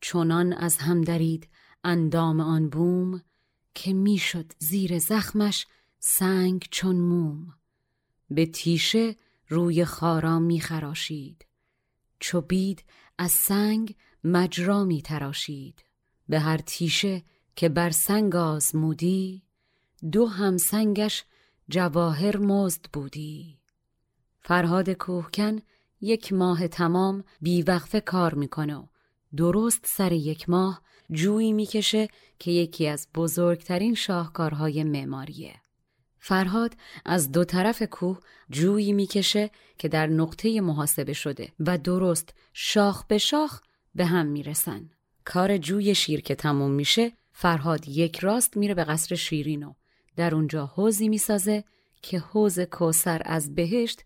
چنان 0.00 0.52
از 0.52 0.78
هم 0.78 1.00
درید 1.00 1.48
اندام 1.84 2.40
آن 2.40 2.68
بوم 2.68 3.22
که 3.74 3.92
می‌شد 3.92 4.52
زیر 4.58 4.98
زخمش 4.98 5.66
سنگ 6.06 6.66
چون 6.70 6.96
موم. 6.96 7.54
به 8.30 8.46
تیشه 8.46 9.16
روی 9.48 9.84
خارا 9.84 10.38
می 10.38 10.60
خراشید. 10.60 11.46
چو 12.20 12.40
بید 12.40 12.84
از 13.18 13.30
سنگ 13.30 13.96
مجرا 14.24 14.84
می 14.84 15.02
تراشید. 15.02 15.84
به 16.28 16.40
هر 16.40 16.58
تیشه 16.58 17.22
که 17.56 17.68
بر 17.68 17.90
سنگ 17.90 18.36
آزمودی 18.36 19.42
دو 20.12 20.26
هم 20.26 20.56
سنگش 20.56 21.24
جواهر 21.68 22.36
مزد 22.36 22.84
بودی. 22.92 23.58
فرهاد 24.40 24.90
کوهکن 24.90 25.58
یک 26.00 26.32
ماه 26.32 26.68
تمام 26.68 27.24
بیوقفه 27.40 28.00
کار 28.00 28.34
می‌کنه 28.34 28.88
درست 29.36 29.86
سر 29.86 30.12
یک 30.12 30.48
ماه 30.50 30.82
جویی 31.10 31.52
می‌کشه 31.52 32.08
که 32.38 32.50
یکی 32.50 32.88
از 32.88 33.08
بزرگترین 33.14 33.94
شاهکارهای 33.94 34.84
معماریه. 34.84 35.63
فرهاد 36.26 36.74
از 37.04 37.32
دو 37.32 37.44
طرف 37.44 37.82
کوه 37.82 38.20
جویی 38.50 38.92
می‌کشه 38.92 39.50
که 39.78 39.88
در 39.88 40.06
نقطه 40.06 40.60
محاسبه 40.60 41.12
شده 41.12 41.52
و 41.60 41.78
درست 41.78 42.34
شاخ 42.52 43.04
به 43.06 43.18
شاخ 43.18 43.60
به 43.94 44.06
هم 44.06 44.26
می‌رسن. 44.26 44.90
کار 45.24 45.58
جوی 45.58 45.94
شیر 45.94 46.20
که 46.20 46.34
تموم 46.34 46.70
میشه 46.70 47.12
فرهاد 47.32 47.88
یک 47.88 48.18
راست 48.18 48.56
میره 48.56 48.74
به 48.74 48.84
قصر 48.84 49.14
شیرین 49.14 49.62
و 49.62 49.72
در 50.16 50.34
اونجا 50.34 50.66
حوزی 50.66 51.08
می‌سازه 51.08 51.64
که 52.02 52.18
حوز 52.18 52.60
کوسر 52.60 53.22
از 53.24 53.54
بهشت 53.54 54.04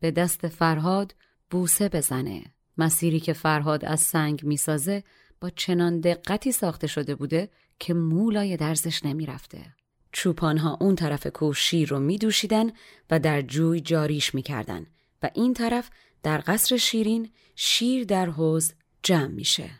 به 0.00 0.10
دست 0.10 0.48
فرهاد 0.48 1.14
بوسه 1.50 1.88
بزنه. 1.88 2.44
مسیری 2.78 3.20
که 3.20 3.32
فرهاد 3.32 3.84
از 3.84 4.00
سنگ 4.00 4.44
می‌سازه 4.44 5.04
با 5.40 5.50
چنان 5.50 6.00
دقتی 6.00 6.52
ساخته 6.52 6.86
شده 6.86 7.14
بوده 7.14 7.50
که 7.78 7.94
مولای 7.94 8.56
درزش 8.56 9.04
نمی‌رفته. 9.04 9.74
چوپانها 10.12 10.76
اون 10.80 10.94
طرف 10.94 11.26
کوه 11.26 11.54
شیر 11.54 11.88
رو 11.88 11.98
میدوشیدن 11.98 12.70
و 13.10 13.18
در 13.18 13.42
جوی 13.42 13.80
جاریش 13.80 14.34
می‌کردن 14.34 14.86
و 15.22 15.30
این 15.34 15.54
طرف 15.54 15.90
در 16.22 16.42
قصر 16.46 16.76
شیرین 16.76 17.30
شیر 17.56 18.04
در 18.04 18.26
حوز 18.26 18.72
جمع 19.02 19.26
میشه. 19.26 19.70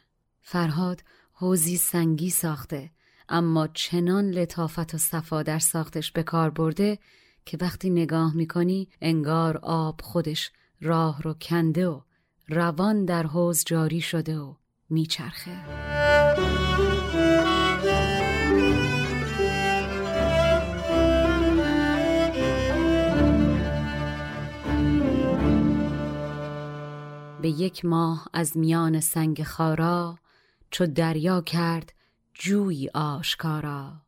فرهاد 0.43 1.03
حوزی 1.33 1.77
سنگی 1.77 2.31
ساخته 2.31 2.91
اما 3.29 3.67
چنان 3.67 4.31
لطافت 4.31 4.95
و 4.95 4.99
صفا 4.99 5.43
در 5.43 5.59
ساختش 5.59 6.13
به 6.13 6.23
کار 6.23 6.51
برده 6.51 6.99
که 7.45 7.59
وقتی 7.61 7.91
نگاه 7.91 8.37
می‌کنی 8.37 8.89
انگار 9.01 9.57
آب 9.57 10.01
خودش 10.01 10.51
راه 10.81 11.23
رو 11.23 11.35
کنده 11.35 11.89
و 11.89 12.01
روان 12.49 13.05
در 13.05 13.27
حوز 13.27 13.65
جاری 13.67 14.01
شده 14.01 14.39
و 14.39 14.55
میچرخه. 14.91 15.59
به 27.43 27.49
یک 27.49 27.85
ماه 27.85 28.29
از 28.33 28.57
میان 28.57 29.01
سنگ 29.01 29.43
خارا 29.43 30.19
چو 30.71 30.87
دریا 30.87 31.41
کرد 31.41 31.93
جوی 32.35 32.89
آشکارا. 32.95 34.03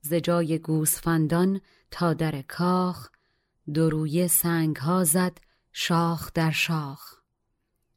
ز 0.00 0.14
جای 0.14 0.58
گوسفندان 0.58 1.60
تا 1.90 2.14
در 2.14 2.42
کاخ 2.42 3.08
دروی 3.74 4.28
سنگ 4.28 4.76
ها 4.76 5.04
زد 5.04 5.38
شاخ 5.72 6.32
در 6.32 6.50
شاخ. 6.50 7.14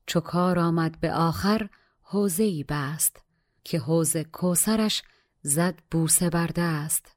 چو 0.07 0.20
کار 0.20 0.59
آمد 0.59 0.99
به 0.99 1.13
آخر 1.13 1.70
حوزه 2.01 2.43
ای 2.43 2.66
بست 2.70 3.24
که 3.63 3.80
حوز 3.80 4.18
کوسرش 4.18 5.03
زد 5.41 5.80
بوسه 5.91 6.30
بر 6.30 6.47
دست. 6.47 7.16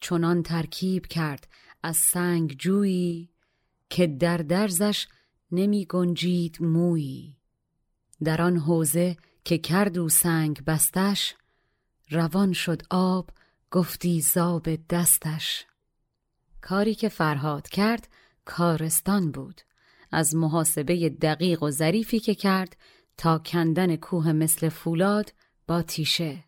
چنان 0.00 0.42
ترکیب 0.42 1.06
کرد 1.06 1.48
از 1.82 1.96
سنگ 1.96 2.56
جویی 2.56 3.30
که 3.90 4.06
در 4.06 4.36
درزش 4.36 5.06
نمی 5.50 5.86
گنجید 5.86 6.62
مویی. 6.62 7.36
در 8.24 8.42
آن 8.42 8.56
حوزه 8.56 9.16
که 9.44 9.58
کرد 9.58 9.98
او 9.98 10.08
سنگ 10.08 10.64
بستش 10.64 11.34
روان 12.10 12.52
شد 12.52 12.82
آب 12.90 13.30
گفتی 13.70 14.20
زاب 14.20 14.68
دستش. 14.90 15.66
کاری 16.60 16.94
که 16.94 17.08
فرهاد 17.08 17.68
کرد 17.68 18.08
کارستان 18.44 19.30
بود. 19.30 19.60
از 20.12 20.34
محاسبه 20.34 21.08
دقیق 21.08 21.62
و 21.62 21.70
ظریفی 21.70 22.20
که 22.20 22.34
کرد 22.34 22.76
تا 23.16 23.38
کندن 23.38 23.96
کوه 23.96 24.32
مثل 24.32 24.68
فولاد 24.68 25.32
با 25.66 25.82
تیشه. 25.82 26.44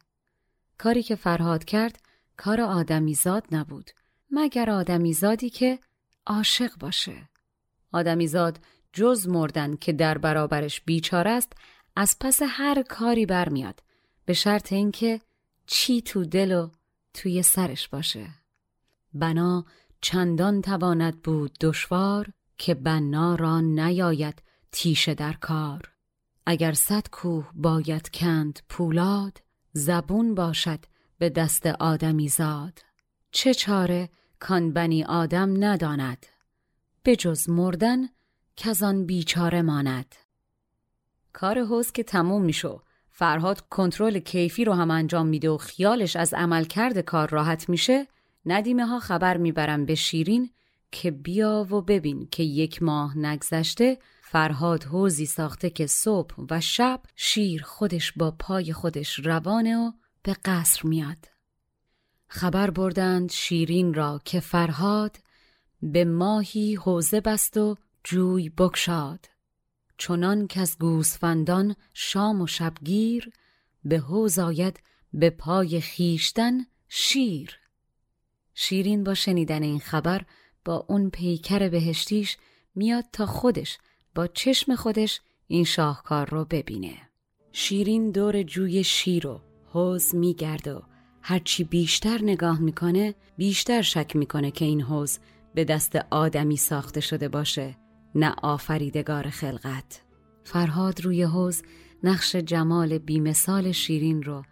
کاری 0.79 1.03
که 1.03 1.17
فرهاد 1.17 1.65
کرد 1.65 2.03
کار 2.37 2.61
آدمیزاد 2.61 3.47
نبود 3.53 3.91
مگر 4.31 4.71
آدمیزادی 4.71 5.51
که 5.51 5.79
عاشق 6.27 6.71
باشه. 6.81 7.29
آدمیزاد 7.93 8.61
جز 8.93 9.29
مردن 9.29 9.77
که 9.77 9.93
در 9.93 10.19
برابرش 10.19 10.81
بیچار 10.81 11.29
است 11.29 11.53
از 11.97 12.17
پس 12.21 12.41
هر 12.49 12.83
کاری 12.83 13.27
برمیاد 13.27 13.83
به 14.25 14.33
شرط 14.33 14.73
اینکه 14.73 15.21
چی 15.67 16.03
تو 16.03 16.25
دل 16.25 16.53
و 16.53 16.71
توی 17.15 17.43
سرش 17.43 17.89
باشه. 17.89 18.29
بنا 19.15 19.65
چندان 20.01 20.63
تواند 20.63 21.23
بود 21.23 21.59
دشوار 21.61 22.29
که 22.59 22.75
بنا 22.75 23.35
را 23.35 23.61
نیاید 23.61 24.43
تیشه 24.73 25.15
در 25.15 25.33
کار. 25.33 25.91
اگر 26.47 26.73
صد 26.73 27.09
کوه 27.11 27.51
باید 27.55 28.11
کند 28.11 28.61
پولاد 28.69 29.43
زبون 29.73 30.35
باشد 30.35 30.85
به 31.19 31.31
دست 31.31 31.67
آدمی 31.67 32.29
زاد. 32.29 32.79
چه 33.31 33.55
چاره 33.55 34.09
کان 34.41 34.73
بنی 34.73 35.05
آدم 35.05 35.65
نداند؟ 35.65 36.27
به 37.03 37.17
جز 37.17 37.49
مردن 37.49 38.09
کزان 38.61 39.07
بیچاره 39.07 39.63
ماند 39.63 40.15
کار 41.33 41.65
حوز 41.65 41.93
که 41.93 42.03
تموم 42.03 42.43
میشو 42.43 42.83
فرهاد 43.11 43.61
کنترل 43.61 44.19
کیفی 44.19 44.65
رو 44.65 44.73
هم 44.73 44.91
انجام 44.91 45.27
میده 45.27 45.51
و 45.51 45.57
خیالش 45.57 46.17
از 46.17 46.35
عملکرد 46.35 46.99
کار 46.99 47.29
راحت 47.31 47.69
میشه 47.69 48.07
ندیمه 48.47 48.87
ها 48.87 48.99
خبر 48.99 49.37
می‌برن 49.37 49.85
به 49.85 49.95
شیرین 49.95 50.51
که 50.93 51.11
بیا 51.11 51.67
و 51.71 51.83
ببین 51.83 52.29
که 52.31 52.43
یک 52.43 52.83
ماه 52.83 53.19
نگذشته 53.19 53.99
فرهاد 54.23 54.85
حوزی 54.85 55.27
ساخته 55.27 55.71
که 55.71 55.87
صبح 55.87 56.35
و 56.51 56.61
شب 56.61 57.01
شیر 57.17 57.63
خودش 57.63 58.13
با 58.13 58.31
پای 58.31 58.73
خودش 58.73 59.19
روانه 59.19 59.77
و 59.77 59.93
به 60.23 60.37
قصر 60.45 60.81
میاد. 60.89 61.29
خبر 62.29 62.71
بردند 62.71 63.31
شیرین 63.31 63.95
را 63.95 64.21
که 64.25 64.41
فرهاد 64.41 65.17
به 65.83 66.05
ماهی 66.05 66.75
حوزه 66.75 67.21
بست 67.21 67.57
و 67.57 67.77
جوی 68.05 68.49
بکشاد. 68.49 69.29
چنان 69.99 70.47
که 70.47 70.61
از 70.61 70.77
گوسفندان 70.79 71.77
شام 71.95 72.41
و 72.41 72.47
شبگیر 72.47 73.33
به 73.85 73.99
حوز 73.99 74.39
آید 74.39 74.81
به 75.13 75.31
پای 75.31 75.81
خیشتن 75.81 76.67
شیر. 76.89 77.59
شیرین 78.55 79.05
با 79.05 79.15
شنیدن 79.15 79.63
این 79.63 79.79
خبر 79.79 80.25
با 80.65 80.87
اون 80.89 81.11
پیکر 81.11 81.69
بهشتیش 81.69 82.37
میاد 82.75 83.05
تا 83.13 83.27
خودش 83.27 83.79
با 84.15 84.27
چشم 84.27 84.75
خودش 84.75 85.21
این 85.47 85.65
شاهکار 85.65 86.31
رو 86.31 86.45
ببینه 86.45 86.95
شیرین 87.53 88.11
دور 88.11 88.43
جوی 88.43 88.85
شیر 88.85 89.27
و 89.27 89.41
حوز 89.73 90.15
میگرد 90.15 90.69
و 90.69 90.83
هرچی 91.23 91.65
بیشتر 91.65 92.19
نگاه 92.23 92.61
می‌کنه 92.61 93.15
بیشتر 93.37 93.83
شک 93.83 94.17
می‌کنه 94.17 94.51
که 94.51 94.65
این 94.65 94.81
حوز 94.81 95.19
به 95.55 95.65
دست 95.65 95.97
آدمی 96.11 96.57
ساخته 96.57 97.01
شده 97.01 97.29
باشه 97.29 97.77
نه 98.15 98.35
آفریدگار 98.43 99.31
خلقت. 99.31 100.03
فرهاد 100.45 101.01
روی 101.01 101.23
حوز 101.23 101.63
نقش 102.05 102.37
جمال 102.37 102.99
بیمثال 102.99 103.73
شیرین 103.73 104.23
رو 104.23 104.43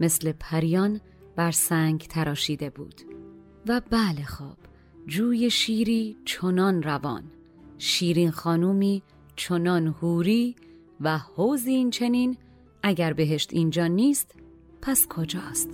مثل 0.00 0.32
پریان 0.32 1.00
بر 1.36 1.50
سنگ 1.50 2.00
تراشیده 2.00 2.70
بود. 2.70 3.00
و 3.68 3.80
بله 3.90 4.24
خواب 4.24 4.58
جوی 5.06 5.50
شیری 5.50 6.16
چنان 6.24 6.82
روان. 6.82 7.24
شیرین 7.78 8.30
خانومی 8.30 9.02
چنان 9.36 9.86
هوری 9.86 10.56
و 11.00 11.18
حوز 11.18 11.66
این 11.66 11.90
چنین 11.90 12.36
اگر 12.82 13.12
بهشت 13.12 13.52
اینجا 13.52 13.86
نیست 13.86 14.34
پس 14.82 15.06
کجاست؟ 15.08 15.68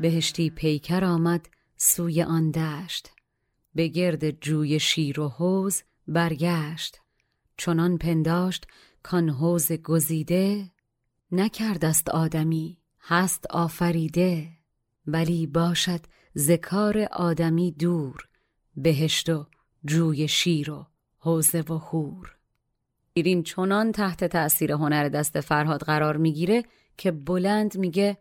بهشتی 0.00 0.50
پیکر 0.50 1.04
آمد 1.04 1.48
سوی 1.82 2.22
آن 2.22 2.50
دشت. 2.50 3.10
به 3.74 3.88
گرد 3.88 4.30
جوی 4.30 4.80
شیر 4.80 5.20
و 5.20 5.28
حوز 5.28 5.82
برگشت. 6.08 7.00
چنان 7.56 7.98
پنداشت 7.98 8.66
کان 9.02 9.28
حوز 9.28 9.72
گزیده 9.72 10.70
نکردست 11.32 12.08
آدمی 12.08 12.78
هست 13.00 13.46
آفریده. 13.50 14.48
ولی 15.06 15.46
باشد 15.46 16.00
ذکار 16.38 17.08
آدمی 17.12 17.72
دور 17.72 18.28
بهشت 18.76 19.28
و 19.28 19.46
جوی 19.84 20.28
شیر 20.28 20.70
و 20.70 20.86
حوزه 21.18 21.60
و 21.60 21.78
هور 21.78 22.36
ایرین 23.12 23.42
چنان 23.42 23.92
تحت 23.92 24.24
تأثیر 24.24 24.72
هنر 24.72 25.08
دست 25.08 25.40
فرهاد 25.40 25.80
قرار 25.80 26.16
می‌گیره 26.16 26.64
که 26.96 27.10
بلند 27.10 27.78
میگه 27.78 28.18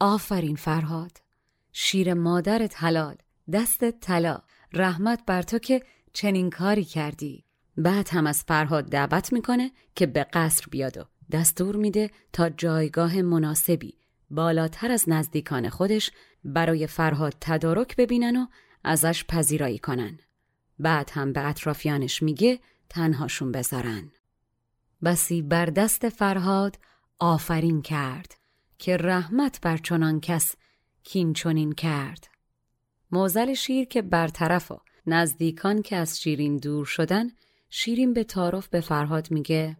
آفرین 0.00 0.56
فرهاد. 0.56 1.29
شیر 1.72 2.14
مادرت 2.14 2.74
حلال 2.76 3.16
دست 3.52 3.90
طلا 3.90 4.38
رحمت 4.72 5.22
بر 5.26 5.42
تو 5.42 5.58
که 5.58 5.82
چنین 6.12 6.50
کاری 6.50 6.84
کردی 6.84 7.44
بعد 7.76 8.08
هم 8.08 8.26
از 8.26 8.42
فرهاد 8.42 8.84
دعوت 8.84 9.32
می‌کنه 9.32 9.70
که 9.94 10.06
به 10.06 10.24
قصر 10.32 10.64
بیاد 10.70 10.98
و 10.98 11.04
دستور 11.32 11.76
میده 11.76 12.10
تا 12.32 12.48
جایگاه 12.48 13.22
مناسبی 13.22 13.94
بالاتر 14.30 14.90
از 14.90 15.04
نزدیکان 15.08 15.68
خودش 15.68 16.10
برای 16.44 16.86
فرهاد 16.86 17.34
تدارک 17.40 17.96
ببینن 17.96 18.36
و 18.36 18.46
ازش 18.84 19.24
پذیرایی 19.24 19.78
کنن. 19.78 20.18
بعد 20.78 21.10
هم 21.14 21.32
به 21.32 21.46
اطرافیانش 21.48 22.22
میگه 22.22 22.60
تنهاشون 22.88 23.52
بذارن. 23.52 24.12
بسی 25.02 25.42
بر 25.42 25.66
دست 25.66 26.08
فرهاد 26.08 26.78
آفرین 27.18 27.82
کرد 27.82 28.34
که 28.78 28.96
رحمت 28.96 29.60
بر 29.60 29.76
چنان 29.76 30.20
کس 30.20 30.54
کین 31.04 31.32
چنین 31.32 31.72
کرد. 31.72 32.28
موزل 33.12 33.54
شیر 33.54 33.84
که 33.84 34.02
برطرف 34.02 34.70
و 34.70 34.80
نزدیکان 35.06 35.82
که 35.82 35.96
از 35.96 36.20
شیرین 36.20 36.56
دور 36.56 36.84
شدن 36.84 37.30
شیرین 37.70 38.12
به 38.12 38.24
تعارف 38.24 38.68
به 38.68 38.80
فرهاد 38.80 39.30
میگه 39.30 39.76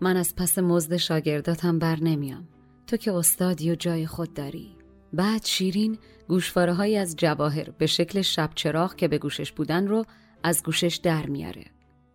من 0.00 0.16
از 0.16 0.36
پس 0.36 0.58
مزد 0.58 0.96
شاگرداتم 0.96 1.78
بر 1.78 2.00
نمیام. 2.00 2.48
تو 2.86 2.96
که 2.96 3.12
استادی 3.12 3.70
و 3.70 3.74
جای 3.74 4.06
خود 4.06 4.34
داری. 4.34 4.76
بعد 5.12 5.44
شیرین 5.44 5.98
گوشواره 6.28 6.98
از 6.98 7.16
جواهر 7.16 7.70
به 7.70 7.86
شکل 7.86 8.22
شب 8.22 8.50
چراغ 8.54 8.94
که 8.94 9.08
به 9.08 9.18
گوشش 9.18 9.52
بودن 9.52 9.86
رو 9.86 10.04
از 10.42 10.62
گوشش 10.62 11.00
در 11.02 11.26
میاره. 11.26 11.64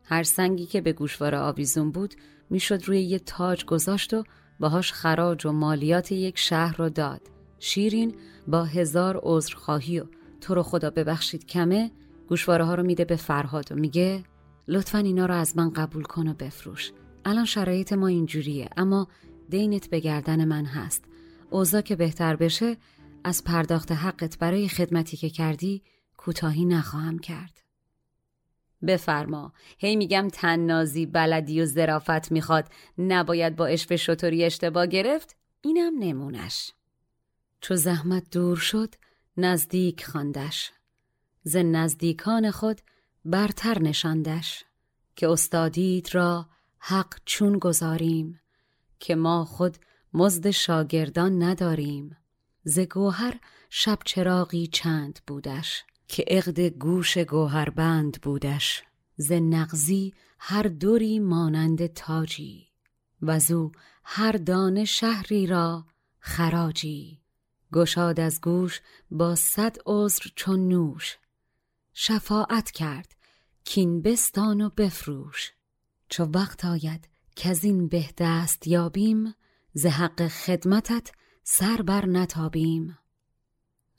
هر 0.04 0.24
سنگی 0.24 0.66
که 0.66 0.82
به 0.82 0.94
گوشواره 0.94 1.38
آویزون 1.38 1.92
بود 1.92 2.14
می‌شد 2.50 2.84
روی 2.86 3.02
یه 3.02 3.20
تاج 3.20 3.66
گذاشت 3.66 4.14
و 4.14 4.24
باهاش 4.60 4.94
خراج 4.94 5.46
و 5.46 5.52
مالیات 5.52 6.12
یک 6.12 6.38
شهر 6.38 6.78
رو 6.78 6.90
داد. 6.90 7.22
شیرین 7.60 8.16
با 8.50 8.64
هزار 8.64 9.20
عذرخواهی 9.24 10.00
و 10.00 10.06
تو 10.42 10.56
رو 10.56 10.64
خدا 10.64 10.90
ببخشید 10.90 11.46
کمه 11.46 11.92
گوشواره 12.28 12.66
ها 12.66 12.76
رو 12.76 12.84
میده 12.84 13.06
به 13.06 13.16
فرهاد 13.16 13.72
و 13.72 13.76
میگه 13.76 14.24
لطفا 14.68 14.98
اینا 14.98 15.26
رو 15.26 15.34
از 15.34 15.58
من 15.58 15.70
قبول 15.70 16.04
کن 16.04 16.28
و 16.28 16.34
بفروش. 16.34 16.92
الان 17.26 17.46
شرایط 17.46 17.94
ما 17.94 18.08
اینجوریه 18.08 18.70
اما 18.78 19.08
دینت 19.50 19.90
به 19.90 20.00
گردن 20.00 20.46
من 20.46 20.66
هست. 20.66 21.04
اوضاع 21.50 21.82
که 21.82 21.96
بهتر 21.96 22.36
بشه 22.36 22.78
از 23.24 23.44
پرداخت 23.44 23.92
حقت 23.92 24.40
برای 24.40 24.68
خدمتی 24.68 25.18
که 25.18 25.30
کردی 25.30 25.84
کوتاهی 26.18 26.66
نخواهم 26.66 27.20
کرد. 27.20 27.62
بفرما. 28.88 29.54
هی 29.78 29.96
میگم 29.96 30.28
تننازی 30.34 31.06
بلدی 31.06 31.62
و 31.62 31.66
زرافت 31.66 32.32
می‌خواد. 32.32 32.70
نباید 32.98 33.56
با 33.56 33.66
اشف 33.66 33.96
شطوری 33.96 34.46
اشتباه 34.46 34.88
گرفت؟ 34.88 35.36
اینم 35.62 35.94
نمونش 36.00 36.74
چو 37.62 37.76
زحمت 37.76 38.30
دور 38.32 38.58
شد 38.58 38.96
نزدیک 39.38 40.06
خواندش. 40.06 40.72
ز 41.44 41.56
نزدیکان 41.56 42.52
خود 42.52 42.82
برتر 43.26 43.80
نشاندش 43.80 44.64
که 45.16 45.30
استادیت 45.30 46.16
را 46.16 46.50
حق 46.80 47.20
چون 47.26 47.58
گذاریم 47.58 48.40
که 49.00 49.16
ما 49.16 49.46
خود 49.46 49.78
مزد 50.14 50.50
شاگردان 50.50 51.44
نداریم. 51.44 52.18
ز 52.64 52.80
گوهر 52.80 53.40
شب 53.70 54.00
چراغی 54.06 54.68
چند 54.68 55.20
بودش 55.28 55.84
که 56.08 56.26
اقد 56.28 56.60
گوش 56.60 57.18
گوهربند 57.18 58.22
بودش. 58.22 58.84
ز 59.16 59.32
نغزی 59.32 60.14
هر 60.40 60.64
دوری 60.64 61.20
مانند 61.20 61.88
تاجی 61.88 62.68
وزو 63.22 63.72
هر 64.04 64.32
دانه 64.32 64.86
شهری 64.86 65.48
را 65.48 65.86
خراجی. 66.20 67.19
گشاد 67.74 68.20
از 68.20 68.42
گوش 68.42 68.82
با 69.12 69.36
صد 69.36 69.78
عذر 69.86 70.30
چون 70.36 70.68
نوش. 70.68 71.18
شفاعت 71.94 72.72
کرد 72.72 73.16
کین 73.64 74.02
بستان 74.02 74.62
و 74.62 74.70
بفروش. 74.70 75.52
چو 76.10 76.24
وقت 76.24 76.66
آید 76.66 77.10
که 77.36 77.56
این 77.64 77.88
به 77.88 78.06
دست 78.18 78.68
یابیم 78.68 79.34
ز 79.74 79.86
حق 79.86 80.28
خدمتت 80.28 81.12
سر 81.44 81.82
بر 81.82 82.06
نتابیم. 82.06 82.98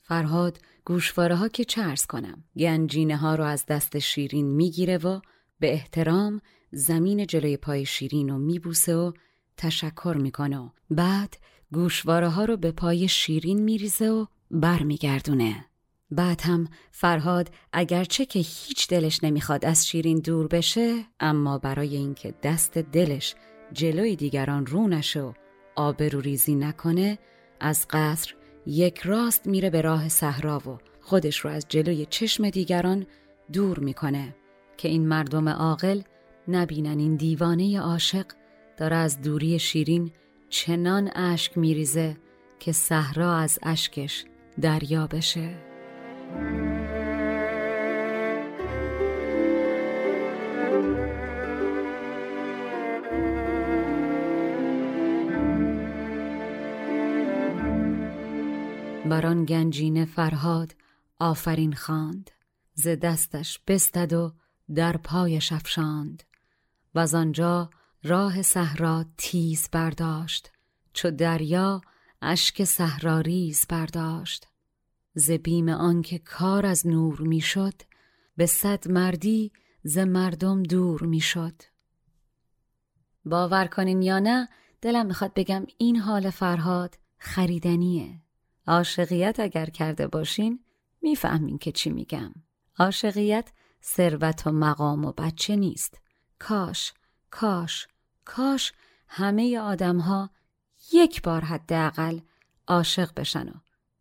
فرهاد 0.01 0.59
گوشواره 0.85 1.35
ها 1.35 1.47
که 1.47 1.63
چرس 1.63 2.05
کنم 2.05 2.43
گنجینه 2.57 3.17
ها 3.17 3.35
رو 3.35 3.43
از 3.43 3.65
دست 3.65 3.99
شیرین 3.99 4.45
می‌گیره 4.45 4.97
و 4.97 5.19
به 5.59 5.73
احترام 5.73 6.41
زمین 6.71 7.27
جلوی 7.27 7.57
پای 7.57 7.85
شیرین 7.85 8.29
رو 8.29 8.37
میبوسه 8.37 8.95
و 8.95 9.11
تشکر 9.57 10.17
می‌کنه 10.19 10.71
بعد 10.89 11.37
گوشواره 11.73 12.29
ها 12.29 12.45
رو 12.45 12.57
به 12.57 12.71
پای 12.71 13.07
شیرین 13.07 13.61
میریزه 13.63 14.09
و 14.09 14.25
برمیگردونه. 14.51 15.65
بعد 16.11 16.41
هم 16.41 16.67
فرهاد 16.91 17.49
اگرچه 17.73 18.25
که 18.25 18.39
هیچ 18.39 18.87
دلش 18.89 19.23
نمی‌خواد 19.23 19.65
از 19.65 19.87
شیرین 19.87 20.19
دور 20.19 20.47
بشه 20.47 21.05
اما 21.19 21.57
برای 21.57 21.95
اینکه 21.95 22.33
دست 22.43 22.77
دلش 22.77 23.35
جلوی 23.73 24.15
دیگران 24.15 24.65
رو 24.65 24.87
نشه 24.87 25.21
و 25.21 25.33
آبرو 25.75 26.21
ریزی 26.21 26.55
نکنه 26.55 27.19
از 27.59 27.87
قصر 27.89 28.35
یک 28.65 28.99
راست 28.99 29.47
میره 29.47 29.69
به 29.69 29.81
راه 29.81 30.09
صحرا 30.09 30.59
و 30.59 30.77
خودش 31.01 31.39
رو 31.39 31.49
از 31.49 31.65
جلوی 31.69 32.05
چشم 32.09 32.49
دیگران 32.49 33.05
دور 33.53 33.79
می‌کنه 33.79 34.35
که 34.77 34.87
این 34.89 35.07
مردم 35.07 35.49
عاقل 35.49 36.01
نبینن 36.47 36.99
این 36.99 37.15
دیوانه 37.15 37.79
عاشق 37.79 38.25
داره 38.77 38.95
از 38.95 39.21
دوری 39.21 39.59
شیرین 39.59 40.11
چنان 40.51 41.11
اشک 41.15 41.57
میریزه 41.57 42.17
که 42.59 42.71
صحرا 42.71 43.35
از 43.37 43.59
اشکش 43.63 44.25
دریا 44.61 45.07
بشه. 45.07 45.55
بران 59.05 59.45
گنجینه 59.45 60.05
فرهاد 60.05 60.75
آفرین 61.19 61.73
خواند. 61.73 62.31
ز 62.73 62.87
دستش 62.87 63.59
بستد 63.67 64.13
و 64.13 64.33
در 64.75 64.97
پایش 64.97 65.51
افشاند. 65.51 66.23
و 66.95 67.07
آنجا 67.15 67.69
راه 68.03 68.41
صحرا 68.41 69.05
تیز 69.17 69.69
برداشت 69.71 70.51
چو 70.93 71.11
دریا 71.11 71.81
اشک 72.21 72.63
صحراریز 72.63 73.65
برداشت. 73.69 74.47
ز 75.13 75.31
بیم 75.31 75.69
آنکه 75.69 76.19
کار 76.19 76.65
از 76.65 76.87
نور 76.87 77.21
می‌شد 77.21 77.73
به 78.37 78.45
صد 78.45 78.87
مردی 78.87 79.51
ز 79.83 79.97
مردم 79.97 80.63
دور 80.63 81.03
می‌شد. 81.03 81.61
باور 83.25 83.67
کنین 83.67 84.01
یا 84.01 84.19
نه 84.19 84.49
دلم 84.81 85.05
می‌خواد 85.05 85.33
بگم 85.35 85.65
این 85.77 85.95
حال 85.95 86.29
فرهاد 86.29 86.97
خریدنیه. 87.17 88.21
عاشقیت 88.67 89.39
اگر 89.39 89.65
کرده 89.65 90.07
باشین 90.07 90.59
می‌فهمین 91.01 91.57
که 91.57 91.71
چی 91.71 91.89
میگم. 91.89 92.33
عاشقیت 92.79 93.51
ثروت 93.83 94.47
و 94.47 94.51
مقام 94.51 95.05
و 95.05 95.11
بچه 95.11 95.55
نیست. 95.55 96.01
کاش 96.39 96.93
کاش 97.31 97.87
کاش 98.25 98.73
همه 99.07 99.59
آدم 99.59 99.97
ها 99.97 100.29
یک 100.93 101.21
بار 101.21 101.41
حداقل 101.41 102.19
عاشق 102.67 103.13
بشن 103.13 103.47
و 103.49 103.53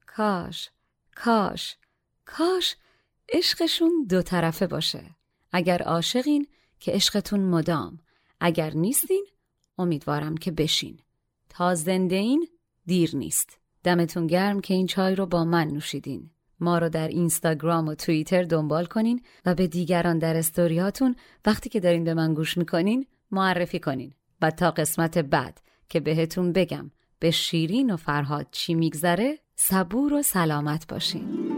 کاش 0.06 0.70
کاش 1.14 1.76
کاش 2.24 2.76
عشقشون 3.28 4.06
دو 4.08 4.22
طرفه 4.22 4.66
باشه. 4.66 5.04
اگر 5.52 5.82
عاشقین 5.82 6.46
که 6.80 6.92
عشقتون 6.92 7.40
مدام 7.40 7.98
اگر 8.40 8.70
نیستین 8.70 9.26
امیدوارم 9.78 10.36
که 10.36 10.50
بشین. 10.50 10.98
تا 11.48 11.74
زنده 11.74 12.16
این 12.16 12.48
دیر 12.86 13.16
نیست. 13.16 13.58
دمتون 13.84 14.26
گرم 14.26 14.60
که 14.60 14.74
این 14.74 14.86
چای 14.86 15.14
رو 15.14 15.26
با 15.26 15.44
من 15.44 15.68
نوشیدین. 15.68 16.30
ما 16.60 16.78
رو 16.78 16.88
در 16.88 17.08
اینستاگرام 17.08 17.88
و 17.88 17.94
توییتر 17.94 18.42
دنبال 18.42 18.86
کنین 18.86 19.22
و 19.46 19.54
به 19.54 19.66
دیگران 19.66 20.18
در 20.18 20.36
استوریاتون 20.36 21.16
وقتی 21.46 21.68
که 21.68 21.80
دارین 21.80 22.04
به 22.04 22.14
من 22.14 22.34
گوش 22.34 22.58
می‌کنین 22.58 23.06
معرفی 23.30 23.78
کنین 23.78 24.14
و 24.42 24.50
تا 24.50 24.70
قسمت 24.70 25.18
بعد 25.18 25.60
که 25.88 26.00
بهتون 26.00 26.52
بگم 26.52 26.90
به 27.18 27.30
شیرین 27.30 27.90
و 27.90 27.96
فرهاد 27.96 28.46
چی 28.50 28.74
میگذره 28.74 29.38
صبور 29.56 30.12
و 30.12 30.22
سلامت 30.22 30.86
باشین. 30.88 31.50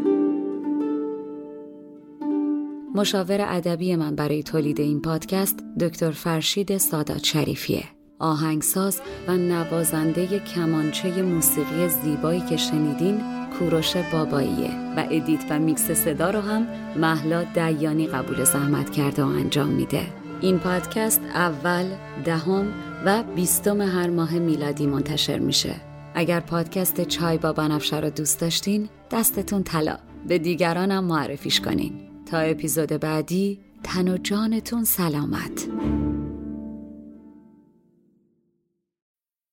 مشاور 2.95 3.41
ادبی 3.49 3.97
من 3.97 4.16
برای 4.16 4.43
تولید 4.43 4.81
این 4.81 5.01
پادکست 5.01 5.64
دکتر 5.81 6.11
فرشید 6.11 6.77
سادات 6.77 7.25
شریفیه. 7.25 7.85
آهنگساز 8.18 9.01
و 9.29 9.37
نوازنده 9.37 10.39
کمانچه 10.39 11.23
موسیقی 11.23 11.89
زیبایی 11.89 12.41
که 12.41 12.57
شنیدین 12.57 13.20
کوروش 13.59 13.97
باباییه 13.97 14.70
و 14.97 15.07
ادیت 15.11 15.45
و 15.51 15.59
میکس 15.59 15.91
صدا 15.91 16.31
رو 16.31 16.41
هم 16.41 16.66
مهلا 16.97 17.45
دیانی 17.45 18.07
قبول 18.07 18.45
زحمت 18.45 18.91
کرده 18.91 19.25
و 19.25 19.27
انجام 19.27 19.68
میده. 19.68 20.22
این 20.43 20.59
پادکست 20.59 21.20
اول، 21.34 21.86
دهم 22.24 22.72
و 23.05 23.22
بیستم 23.22 23.80
هر 23.80 24.11
ماه 24.11 24.38
میلادی 24.38 24.86
منتشر 24.86 25.38
میشه. 25.38 25.74
اگر 26.14 26.40
پادکست 26.40 27.01
چای 27.01 27.38
با 27.38 27.53
بنفشه 27.53 28.01
رو 28.01 28.11
دوست 28.11 28.40
داشتین 28.40 28.88
دستتون 29.11 29.62
طلا. 29.62 29.99
به 30.28 30.38
دیگرانم 30.38 31.05
معرفیش 31.05 31.61
کنین. 31.61 31.93
تا 32.30 32.38
اپیزود 32.38 32.88
بعدی 32.88 33.59
تن 33.82 34.09
و 34.09 34.18
جانتون 34.18 34.84
سلامت. 34.84 35.68